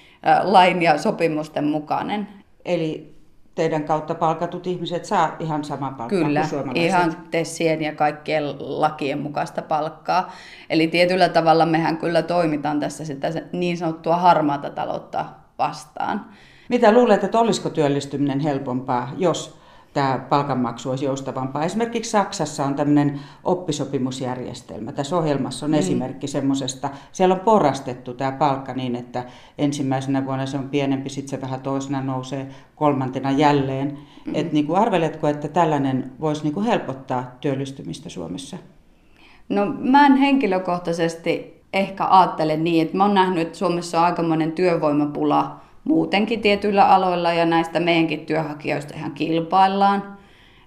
lain 0.42 0.83
ja 0.83 0.99
sopimusten 0.99 1.64
mukainen. 1.64 2.29
Eli 2.64 3.20
teidän 3.61 3.85
kautta 3.85 4.14
palkatut 4.14 4.66
ihmiset 4.66 5.05
saa 5.05 5.37
ihan 5.38 5.64
sama 5.64 5.90
palkkaa 5.90 6.09
Kyllä, 6.09 6.40
kuin 6.40 6.51
suomalaiset? 6.51 6.85
ihan 6.85 7.16
tessien 7.31 7.83
ja 7.83 7.94
kaikkien 7.94 8.44
lakien 8.59 9.18
mukaista 9.18 9.62
palkkaa. 9.62 10.33
Eli 10.70 10.87
tietyllä 10.87 11.29
tavalla 11.29 11.66
mehän 11.66 11.96
kyllä 11.96 12.23
toimitaan 12.23 12.81
tässä 12.81 13.05
sitä 13.05 13.29
niin 13.53 13.79
sanottua 13.79 14.16
harmaata 14.16 14.70
taloutta 14.70 15.25
vastaan. 15.59 16.27
Mitä 16.68 16.92
luulet, 16.92 17.25
että 17.25 17.38
olisiko 17.38 17.70
työllistyminen 17.70 18.40
helpompaa, 18.40 19.12
jos 19.16 19.60
tämä 19.92 20.26
palkanmaksu 20.29 20.90
olisi 20.90 21.05
joustavampaa. 21.05 21.64
Esimerkiksi 21.64 22.11
Saksassa 22.11 22.64
on 22.64 22.74
tämmöinen 22.74 23.20
oppisopimusjärjestelmä. 23.44 24.92
Tässä 24.92 25.16
ohjelmassa 25.16 25.66
on 25.66 25.72
mm. 25.72 25.79
esimerkki 25.79 26.26
semmoisesta. 26.26 26.90
Siellä 27.12 27.35
on 27.35 27.40
porastettu 27.40 28.14
tämä 28.14 28.33
palkka 28.33 28.74
niin, 28.74 28.96
että 28.96 29.24
ensimmäisenä 29.59 30.26
vuonna 30.26 30.46
se 30.46 30.59
on 30.59 30.68
pienempi, 30.68 31.09
sitten 31.09 31.31
se 31.31 31.40
vähän 31.40 31.61
toisena 31.61 32.00
nousee, 32.00 32.46
kolmantena 32.76 33.31
jälleen. 33.31 33.98
Mm. 34.26 34.35
Et 34.35 34.53
niin 34.53 34.66
kuin 34.66 34.79
arveletko, 34.79 35.29
että 35.29 35.48
tällainen 35.48 36.12
voisi 36.20 36.42
niin 36.42 36.55
kuin 36.55 36.66
helpottaa 36.66 37.37
työllistymistä 37.40 38.09
Suomessa? 38.09 38.57
No 39.48 39.66
mä 39.79 40.07
en 40.07 40.16
henkilökohtaisesti 40.16 41.62
ehkä 41.72 42.07
ajattele 42.11 42.57
niin, 42.57 42.83
että 42.83 42.96
mä 42.96 43.05
oon 43.05 43.14
nähnyt, 43.14 43.46
että 43.46 43.59
Suomessa 43.59 43.98
on 43.98 44.05
aikamoinen 44.05 44.53
työvoimapula 44.53 45.61
muutenkin 45.85 46.40
tietyillä 46.40 46.88
aloilla 46.88 47.33
ja 47.33 47.47
näistä 47.47 47.81
meidänkin 47.81 48.27
työhakijoista 48.27 48.95
ihan 48.97 49.12
kilpaillaan. 49.12 50.19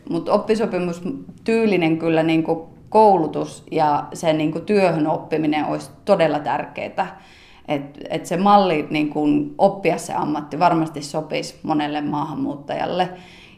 Mutta 0.10 0.34
oppisopimustyylinen 0.34 1.98
kyllä 1.98 2.24
niin 2.24 2.44
kuin 2.44 2.60
koulutus 2.90 3.64
ja 3.72 4.08
se 4.14 4.34
niin 4.34 4.52
kuin 4.52 4.66
työhön 4.66 5.08
oppiminen 5.08 5.66
olisi 5.66 5.92
todella 6.06 6.40
tärkeää. 6.40 7.22
Että 7.68 8.00
et 8.10 8.26
se 8.26 8.38
malli 8.38 8.88
niin 8.90 9.10
kuin 9.10 9.56
oppia 9.58 9.98
se 9.98 10.14
ammatti 10.14 10.60
varmasti 10.60 11.02
sopisi 11.02 11.60
monelle 11.64 12.02
maahanmuuttajalle. 12.02 13.10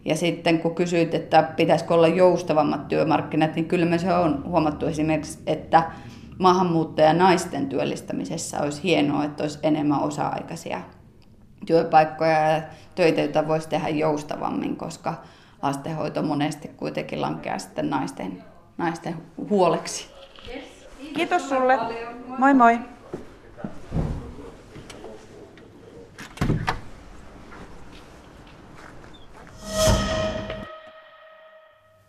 Ja 0.05 0.15
sitten 0.15 0.59
kun 0.59 0.75
kysyit, 0.75 1.13
että 1.13 1.43
pitäisikö 1.43 1.93
olla 1.93 2.07
joustavammat 2.07 2.87
työmarkkinat, 2.87 3.55
niin 3.55 3.65
kyllä 3.65 3.85
me 3.85 3.97
se 3.97 4.13
on 4.13 4.43
huomattu 4.47 4.85
esimerkiksi, 4.85 5.39
että 5.47 5.83
maahanmuuttaja 6.39 7.13
naisten 7.13 7.69
työllistämisessä 7.69 8.61
olisi 8.61 8.83
hienoa, 8.83 9.23
että 9.23 9.43
olisi 9.43 9.59
enemmän 9.63 10.01
osa-aikaisia 10.01 10.81
työpaikkoja 11.65 12.49
ja 12.49 12.61
töitä, 12.95 13.21
joita 13.21 13.47
voisi 13.47 13.69
tehdä 13.69 13.89
joustavammin, 13.89 14.75
koska 14.75 15.13
lastenhoito 15.61 16.23
monesti 16.23 16.67
kuitenkin 16.67 17.21
lankeaa 17.21 17.59
sitten 17.59 17.89
naisten, 17.89 18.43
naisten 18.77 19.15
huoleksi. 19.49 20.07
Kiitos 21.15 21.49
sulle. 21.49 21.77
Moi 22.37 22.53
moi. 22.53 22.79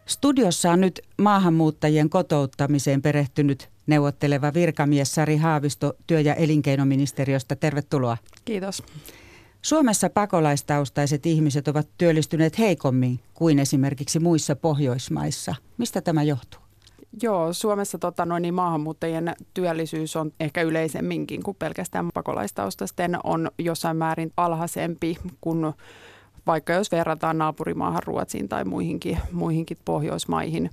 Studiossa 0.06 0.70
on 0.70 0.80
nyt 0.80 1.00
maahanmuuttajien 1.18 2.10
kotouttamiseen 2.10 3.02
perehtynyt 3.02 3.68
neuvotteleva 3.86 4.54
virkamies 4.54 5.14
Sari 5.14 5.36
Haavisto 5.36 5.92
työ- 6.06 6.20
ja 6.20 6.34
elinkeinoministeriöstä. 6.34 7.56
Tervetuloa. 7.56 8.16
Kiitos. 8.44 8.82
Suomessa 9.66 10.10
pakolaistaustaiset 10.10 11.26
ihmiset 11.26 11.68
ovat 11.68 11.88
työllistyneet 11.98 12.58
heikommin 12.58 13.20
kuin 13.34 13.58
esimerkiksi 13.58 14.18
muissa 14.18 14.56
Pohjoismaissa. 14.56 15.54
Mistä 15.78 16.00
tämä 16.00 16.22
johtuu? 16.22 16.60
Joo, 17.22 17.52
Suomessa 17.52 17.98
tota, 17.98 18.26
noin, 18.26 18.42
niin 18.42 18.54
maahanmuuttajien 18.54 19.34
työllisyys 19.54 20.16
on 20.16 20.32
ehkä 20.40 20.62
yleisemminkin 20.62 21.42
kuin 21.42 21.56
pelkästään 21.58 22.10
pakolaistaustaisten 22.14 23.18
on 23.24 23.50
jossain 23.58 23.96
määrin 23.96 24.32
alhaisempi 24.36 25.16
kuin 25.40 25.72
vaikka 26.46 26.72
jos 26.72 26.92
verrataan 26.92 27.38
naapurimaahan 27.38 28.02
Ruotsiin 28.02 28.48
tai 28.48 28.64
muihinkin, 28.64 29.18
muihinkin 29.32 29.78
Pohjoismaihin. 29.84 30.70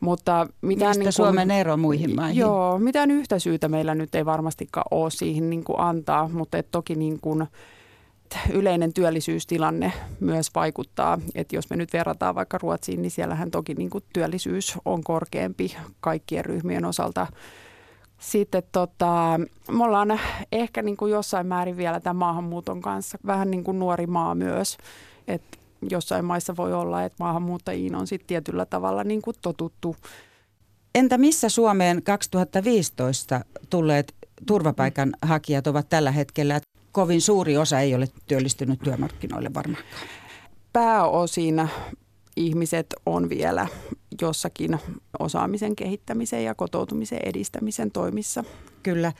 Mutta 0.00 0.46
mitään 0.62 0.90
Mistä 0.90 0.98
niin 0.98 1.04
kuin, 1.04 1.12
Suomen 1.12 1.50
ero 1.50 1.76
muihin 1.76 2.16
maihin? 2.16 2.40
Joo, 2.40 2.78
mitään 2.78 3.10
yhtä 3.10 3.38
syytä 3.38 3.68
meillä 3.68 3.94
nyt 3.94 4.14
ei 4.14 4.24
varmastikaan 4.24 4.86
ole 4.90 5.10
siihen 5.10 5.50
niin 5.50 5.64
kuin 5.64 5.80
antaa, 5.80 6.28
mutta 6.28 6.58
et 6.58 6.70
toki 6.70 6.94
niin 6.94 7.20
kuin, 7.20 7.46
yleinen 8.52 8.92
työllisyystilanne 8.92 9.92
myös 10.20 10.50
vaikuttaa. 10.54 11.18
Että 11.34 11.56
jos 11.56 11.70
me 11.70 11.76
nyt 11.76 11.92
verrataan 11.92 12.34
vaikka 12.34 12.58
Ruotsiin, 12.58 13.02
niin 13.02 13.10
siellähän 13.10 13.50
toki 13.50 13.74
niin 13.74 13.90
kuin 13.90 14.04
työllisyys 14.12 14.78
on 14.84 15.04
korkeampi 15.04 15.76
kaikkien 16.00 16.44
ryhmien 16.44 16.84
osalta. 16.84 17.26
Sitten 18.18 18.62
tota, 18.72 19.40
me 19.70 19.84
ollaan 19.84 20.20
ehkä 20.52 20.82
niin 20.82 20.96
kuin 20.96 21.12
jossain 21.12 21.46
määrin 21.46 21.76
vielä 21.76 22.00
tämän 22.00 22.16
maahanmuuton 22.16 22.80
kanssa 22.80 23.18
vähän 23.26 23.50
niin 23.50 23.64
kuin 23.64 23.78
nuori 23.78 24.06
maa 24.06 24.34
myös. 24.34 24.76
Että 25.28 25.58
jossain 25.90 26.24
maissa 26.24 26.56
voi 26.56 26.72
olla, 26.72 27.04
että 27.04 27.16
maahanmuuttajiin 27.20 27.94
on 27.94 28.06
sitten 28.06 28.26
tietyllä 28.26 28.66
tavalla 28.66 29.04
niin 29.04 29.22
kuin 29.22 29.36
totuttu. 29.42 29.96
Entä 30.94 31.18
missä 31.18 31.48
Suomeen 31.48 32.02
2015 32.02 33.40
tulleet 33.70 34.14
turvapaikanhakijat 34.46 35.66
ovat 35.66 35.88
tällä 35.88 36.10
hetkellä? 36.10 36.60
Kovin 36.96 37.20
suuri 37.20 37.56
osa 37.56 37.80
ei 37.80 37.94
ole 37.94 38.08
työllistynyt 38.26 38.80
työmarkkinoille 38.80 39.54
varmaankaan. 39.54 40.08
Pääosin 40.72 41.68
ihmiset 42.36 42.86
on 43.06 43.28
vielä 43.28 43.66
jossakin 44.20 44.78
osaamisen 45.18 45.76
kehittämisen 45.76 46.44
ja 46.44 46.54
kotoutumisen 46.54 47.20
edistämisen 47.24 47.90
toimissa. 47.90 48.44
Kyllä. 48.82 49.12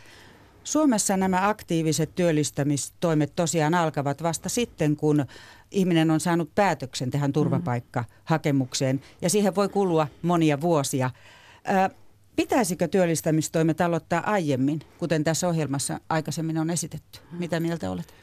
Suomessa 0.64 1.16
nämä 1.16 1.48
aktiiviset 1.48 2.14
työllistämistoimet 2.14 3.32
tosiaan 3.36 3.74
alkavat 3.74 4.22
vasta 4.22 4.48
sitten, 4.48 4.96
kun 4.96 5.26
ihminen 5.70 6.10
on 6.10 6.20
saanut 6.20 6.54
päätöksen 6.54 7.10
tähän 7.10 7.32
turvapaikkahakemukseen 7.32 9.00
ja 9.22 9.30
siihen 9.30 9.54
voi 9.54 9.68
kulua 9.68 10.08
monia 10.22 10.60
vuosia. 10.60 11.10
Pitäisikö 12.36 12.88
työllistämistoimet 12.88 13.80
aloittaa 13.80 14.30
aiemmin, 14.30 14.80
kuten 14.98 15.24
tässä 15.24 15.48
ohjelmassa 15.48 16.00
aikaisemmin 16.08 16.58
on 16.58 16.70
esitetty? 16.70 17.20
Mitä 17.32 17.60
mieltä 17.60 17.90
olet? 17.90 18.14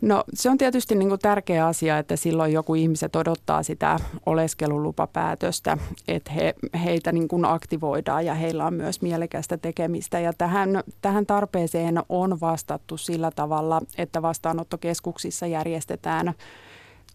No 0.00 0.24
se 0.34 0.50
on 0.50 0.58
tietysti 0.58 0.94
niin 0.94 1.08
kuin 1.08 1.20
tärkeä 1.20 1.66
asia, 1.66 1.98
että 1.98 2.16
silloin 2.16 2.52
joku 2.52 2.74
ihmiset 2.74 3.16
odottaa 3.16 3.62
sitä 3.62 3.98
oleskelulupapäätöstä, 4.26 5.78
että 6.08 6.32
he, 6.32 6.54
heitä 6.84 7.12
niin 7.12 7.28
kuin 7.28 7.44
aktivoidaan 7.44 8.26
ja 8.26 8.34
heillä 8.34 8.66
on 8.66 8.74
myös 8.74 9.02
mielekästä 9.02 9.56
tekemistä. 9.56 10.20
Ja 10.20 10.32
tähän, 10.32 10.70
tähän 11.02 11.26
tarpeeseen 11.26 12.02
on 12.08 12.40
vastattu 12.40 12.96
sillä 12.96 13.30
tavalla, 13.30 13.80
että 13.98 14.22
vastaanottokeskuksissa 14.22 15.46
järjestetään 15.46 16.34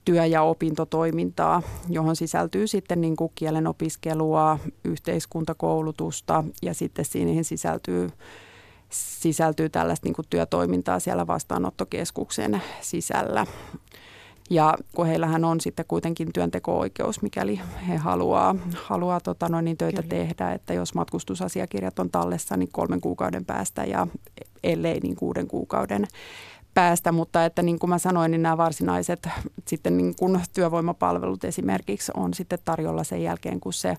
työ- 0.06 0.26
ja 0.26 0.42
opintotoimintaa, 0.42 1.62
johon 1.90 2.16
sisältyy 2.16 2.68
sitten 2.68 3.02
niin 3.02 3.16
kuin 3.16 3.32
kielen 3.36 3.68
opiskelua, 3.68 4.60
yhteiskuntakoulutusta 4.84 6.44
ja 6.62 6.74
sitten 6.74 7.06
siihen 7.06 7.44
sisältyy 7.44 8.10
sisältyy 8.90 9.70
tällaista 9.70 10.06
niin 10.06 10.14
kuin 10.14 10.26
työtoimintaa 10.30 11.00
siellä 11.00 11.28
vastaanottokeskuksen 11.28 12.62
sisällä. 12.82 13.46
Ja 14.50 14.74
kun 14.96 15.06
heillähän 15.06 15.46
on 15.46 15.62
sitten 15.62 15.86
kuitenkin 15.88 16.34
työnteko-oikeus, 16.34 17.22
mikäli 17.22 17.62
he 17.88 17.96
haluaa, 17.96 18.56
haluaa 18.84 19.20
tota 19.20 19.50
noin, 19.50 19.66
niin 19.66 19.78
töitä 19.78 20.02
Kyllä. 20.02 20.10
tehdä, 20.10 20.52
että 20.52 20.74
jos 20.74 20.94
matkustusasiakirjat 20.94 22.00
on 22.00 22.10
tallessa, 22.10 22.58
niin 22.58 22.70
kolmen 22.72 23.02
kuukauden 23.02 23.46
päästä 23.46 23.84
ja 23.84 24.08
ellei 24.64 25.00
niin 25.00 25.16
kuuden 25.16 25.48
kuukauden 25.48 26.08
päästä, 26.76 27.12
mutta 27.12 27.46
että 27.46 27.62
niin 27.62 27.80
kuin 27.80 27.90
mä 27.90 27.98
sanoin, 27.98 28.32
niin 28.32 28.42
nämä 28.44 28.58
varsinaiset 28.58 29.30
sitten 29.66 29.98
niin 29.98 30.16
kuin 30.16 30.40
työvoimapalvelut 30.54 31.44
esimerkiksi 31.44 32.12
on 32.16 32.34
sitten 32.34 32.60
tarjolla 32.66 33.04
sen 33.04 33.24
jälkeen, 33.24 33.60
kun 33.60 33.74
se 33.74 33.98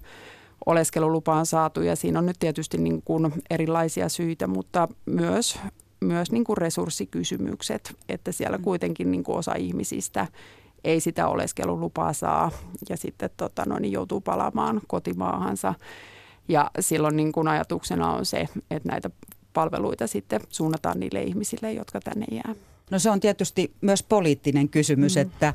oleskelulupa 0.66 1.34
on 1.34 1.46
saatu 1.46 1.82
ja 1.82 1.96
siinä 1.96 2.18
on 2.18 2.26
nyt 2.26 2.38
tietysti 2.38 2.78
niin 2.78 3.02
kuin 3.02 3.32
erilaisia 3.50 4.08
syitä, 4.08 4.46
mutta 4.46 4.88
myös, 5.06 5.58
myös 6.00 6.32
niin 6.32 6.44
kuin 6.44 6.56
resurssikysymykset, 6.56 7.96
että 8.08 8.32
siellä 8.32 8.58
mm. 8.58 8.64
kuitenkin 8.64 9.10
niin 9.10 9.24
kuin 9.24 9.38
osa 9.38 9.54
ihmisistä 9.54 10.26
ei 10.84 11.00
sitä 11.00 11.28
oleskelulupaa 11.28 12.12
saa 12.12 12.50
ja 12.88 12.96
sitten 12.96 13.30
tota, 13.36 13.62
no, 13.66 13.78
niin 13.78 13.92
joutuu 13.92 14.20
palaamaan 14.20 14.80
kotimaahansa. 14.86 15.74
Ja 16.48 16.70
silloin 16.80 17.16
niin 17.16 17.32
kuin 17.32 17.48
ajatuksena 17.48 18.12
on 18.12 18.26
se, 18.26 18.48
että 18.70 18.88
näitä 18.88 19.10
palveluita 19.56 20.06
sitten 20.06 20.40
suunnataan 20.48 21.00
niille 21.00 21.22
ihmisille, 21.22 21.72
jotka 21.72 22.00
tänne 22.00 22.26
jää. 22.30 22.54
No 22.90 22.98
se 22.98 23.10
on 23.10 23.20
tietysti 23.20 23.72
myös 23.80 24.02
poliittinen 24.02 24.68
kysymys, 24.68 25.16
mm. 25.16 25.22
että 25.22 25.54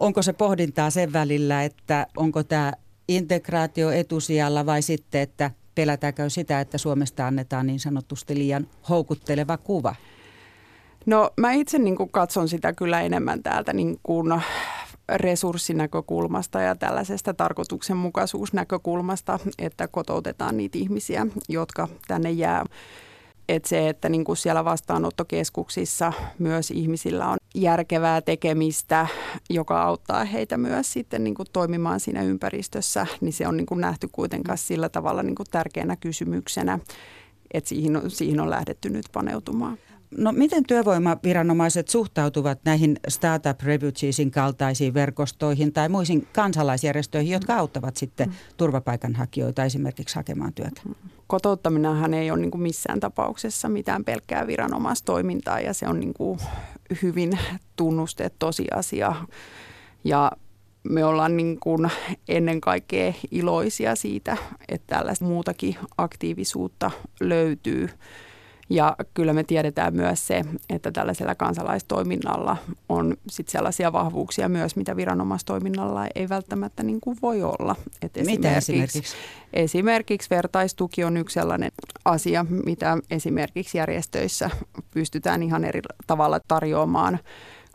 onko 0.00 0.22
se 0.22 0.32
pohdintaa 0.32 0.90
sen 0.90 1.12
välillä, 1.12 1.62
että 1.64 2.06
onko 2.16 2.42
tämä 2.42 2.72
integraatio 3.08 3.90
etusijalla 3.90 4.66
vai 4.66 4.82
sitten, 4.82 5.20
että 5.20 5.50
pelätäänkö 5.74 6.30
sitä, 6.30 6.60
että 6.60 6.78
Suomesta 6.78 7.26
annetaan 7.26 7.66
niin 7.66 7.80
sanotusti 7.80 8.34
liian 8.34 8.66
houkutteleva 8.88 9.56
kuva? 9.56 9.94
No 11.06 11.30
mä 11.36 11.52
itse 11.52 11.78
niin 11.78 11.96
kuin 11.96 12.10
katson 12.10 12.48
sitä 12.48 12.72
kyllä 12.72 13.00
enemmän 13.00 13.42
täältä 13.42 13.72
niin 13.72 14.00
kuin 14.02 14.42
resurssinäkökulmasta 15.14 16.60
ja 16.60 16.74
tällaisesta 16.74 17.34
tarkoituksenmukaisuusnäkökulmasta, 17.34 19.38
että 19.58 19.88
kotoutetaan 19.88 20.56
niitä 20.56 20.78
ihmisiä, 20.78 21.26
jotka 21.48 21.88
tänne 22.08 22.30
jää 22.30 22.64
että 23.56 23.68
se, 23.68 23.88
että 23.88 24.08
niin 24.08 24.24
kuin 24.24 24.36
siellä 24.36 24.64
vastaanottokeskuksissa 24.64 26.12
myös 26.38 26.70
ihmisillä 26.70 27.28
on 27.28 27.38
järkevää 27.54 28.20
tekemistä, 28.20 29.06
joka 29.50 29.82
auttaa 29.82 30.24
heitä 30.24 30.56
myös 30.56 30.92
sitten 30.92 31.24
niin 31.24 31.34
kuin 31.34 31.46
toimimaan 31.52 32.00
siinä 32.00 32.22
ympäristössä, 32.22 33.06
niin 33.20 33.32
se 33.32 33.48
on 33.48 33.56
niin 33.56 33.66
kuin 33.66 33.80
nähty 33.80 34.08
kuitenkaan 34.12 34.58
sillä 34.58 34.88
tavalla 34.88 35.22
niin 35.22 35.34
kuin 35.34 35.46
tärkeänä 35.50 35.96
kysymyksenä, 35.96 36.78
että 37.54 37.68
siihen, 37.68 38.02
siihen 38.08 38.40
on 38.40 38.50
lähdetty 38.50 38.90
nyt 38.90 39.06
paneutumaan. 39.12 39.78
No 40.16 40.32
miten 40.32 40.64
työvoimaviranomaiset 40.64 41.88
suhtautuvat 41.88 42.58
näihin 42.64 42.96
Startup 43.08 43.60
Refugeesin 43.62 44.30
kaltaisiin 44.30 44.94
verkostoihin 44.94 45.72
tai 45.72 45.88
muihin 45.88 46.28
kansalaisjärjestöihin, 46.32 47.32
jotka 47.32 47.54
auttavat 47.54 47.96
sitten 47.96 48.34
turvapaikanhakijoita 48.56 49.64
esimerkiksi 49.64 50.16
hakemaan 50.16 50.52
työtä? 50.52 50.80
Kotouttaminenhan 51.26 52.14
ei 52.14 52.30
ole 52.30 52.40
niin 52.40 52.50
kuin 52.50 52.62
missään 52.62 53.00
tapauksessa 53.00 53.68
mitään 53.68 54.04
pelkkää 54.04 54.46
viranomaistoimintaa 54.46 55.60
ja 55.60 55.74
se 55.74 55.88
on 55.88 56.00
niin 56.00 56.14
kuin 56.14 56.38
hyvin 57.02 57.38
tunnustettu 57.76 58.36
tosiasia. 58.38 59.14
Ja 60.04 60.32
me 60.82 61.04
ollaan 61.04 61.36
niin 61.36 61.60
kuin 61.60 61.90
ennen 62.28 62.60
kaikkea 62.60 63.12
iloisia 63.30 63.96
siitä, 63.96 64.36
että 64.68 64.96
tällaista 64.96 65.24
muutakin 65.24 65.76
aktiivisuutta 65.98 66.90
löytyy. 67.20 67.88
Ja 68.70 68.96
kyllä 69.14 69.32
me 69.32 69.44
tiedetään 69.44 69.94
myös 69.94 70.26
se, 70.26 70.44
että 70.68 70.92
tällaisella 70.92 71.34
kansalaistoiminnalla 71.34 72.56
on 72.88 73.16
sit 73.28 73.48
sellaisia 73.48 73.92
vahvuuksia 73.92 74.48
myös, 74.48 74.76
mitä 74.76 74.96
viranomaistoiminnalla 74.96 76.06
ei 76.14 76.28
välttämättä 76.28 76.82
niin 76.82 77.00
kuin 77.00 77.16
voi 77.22 77.42
olla. 77.42 77.76
Et 78.02 78.12
mitä 78.26 78.56
esimerkiksi? 78.56 79.16
Esimerkiksi 79.52 80.30
vertaistuki 80.30 81.04
on 81.04 81.16
yksi 81.16 81.34
sellainen 81.34 81.72
asia, 82.04 82.46
mitä 82.66 82.98
esimerkiksi 83.10 83.78
järjestöissä 83.78 84.50
pystytään 84.90 85.42
ihan 85.42 85.64
eri 85.64 85.80
tavalla 86.06 86.40
tarjoamaan 86.48 87.18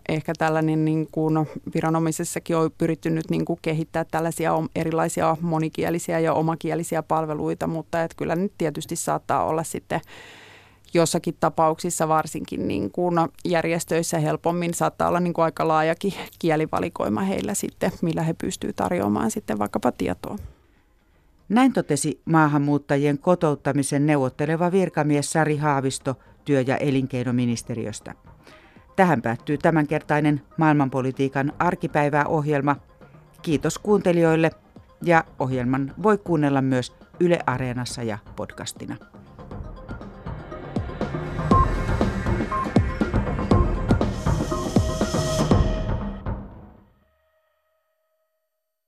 ehkä 0.10 0.34
tällainen 0.38 0.86
niin 0.86 1.08
kuin 1.12 1.48
viranomaisessakin 1.76 2.58
on 2.58 2.72
pyritty 2.78 3.10
nyt 3.10 3.30
niin 3.30 3.46
kuin 3.46 3.60
kehittää 3.62 4.06
tällaisia 4.12 4.54
erilaisia 4.76 5.38
monikielisiä 5.42 6.20
ja 6.20 6.34
omakielisiä 6.34 7.04
palveluita, 7.04 7.68
mutta 7.68 8.04
että 8.04 8.18
kyllä 8.18 8.36
nyt 8.36 8.54
tietysti 8.58 8.96
saattaa 8.96 9.46
olla 9.46 9.64
sitten 9.64 10.02
jossakin 10.94 11.38
tapauksissa 11.40 12.08
varsinkin 12.08 12.68
niin 12.68 12.92
kuin 12.92 13.16
järjestöissä 13.46 14.20
helpommin 14.20 14.74
saattaa 14.74 15.08
olla 15.08 15.20
niin 15.20 15.34
kuin 15.34 15.46
aika 15.46 15.68
laajakin 15.68 16.14
kielivalikoima 16.40 17.22
heillä 17.22 17.54
sitten, 17.54 17.92
millä 18.02 18.22
he 18.22 18.34
pystyvät 18.34 18.76
tarjoamaan 18.76 19.32
sitten 19.32 19.60
vaikkapa 19.60 19.92
tietoa. 19.92 20.38
Näin 21.50 21.74
totesi 21.74 22.22
maahanmuuttajien 22.26 23.18
kotouttamisen 23.18 24.06
neuvotteleva 24.06 24.72
virkamies 24.72 25.32
Sari 25.32 25.58
Haavisto 25.58 26.16
työ- 26.46 26.62
ja 26.62 26.78
elinkeinoministeriöstä. 26.78 28.16
Tähän 28.96 29.22
päättyy 29.22 29.58
tämänkertainen 29.58 30.42
maailmanpolitiikan 30.58 31.54
arkipäiväohjelma. 31.60 32.76
Kiitos 33.42 33.80
kuuntelijoille 33.80 34.52
ja 35.04 35.24
ohjelman 35.40 35.94
voi 36.04 36.18
kuunnella 36.18 36.62
myös 36.62 36.96
Yle 37.20 37.40
Areenassa 37.46 38.04
ja 38.04 38.18
podcastina. 38.36 38.96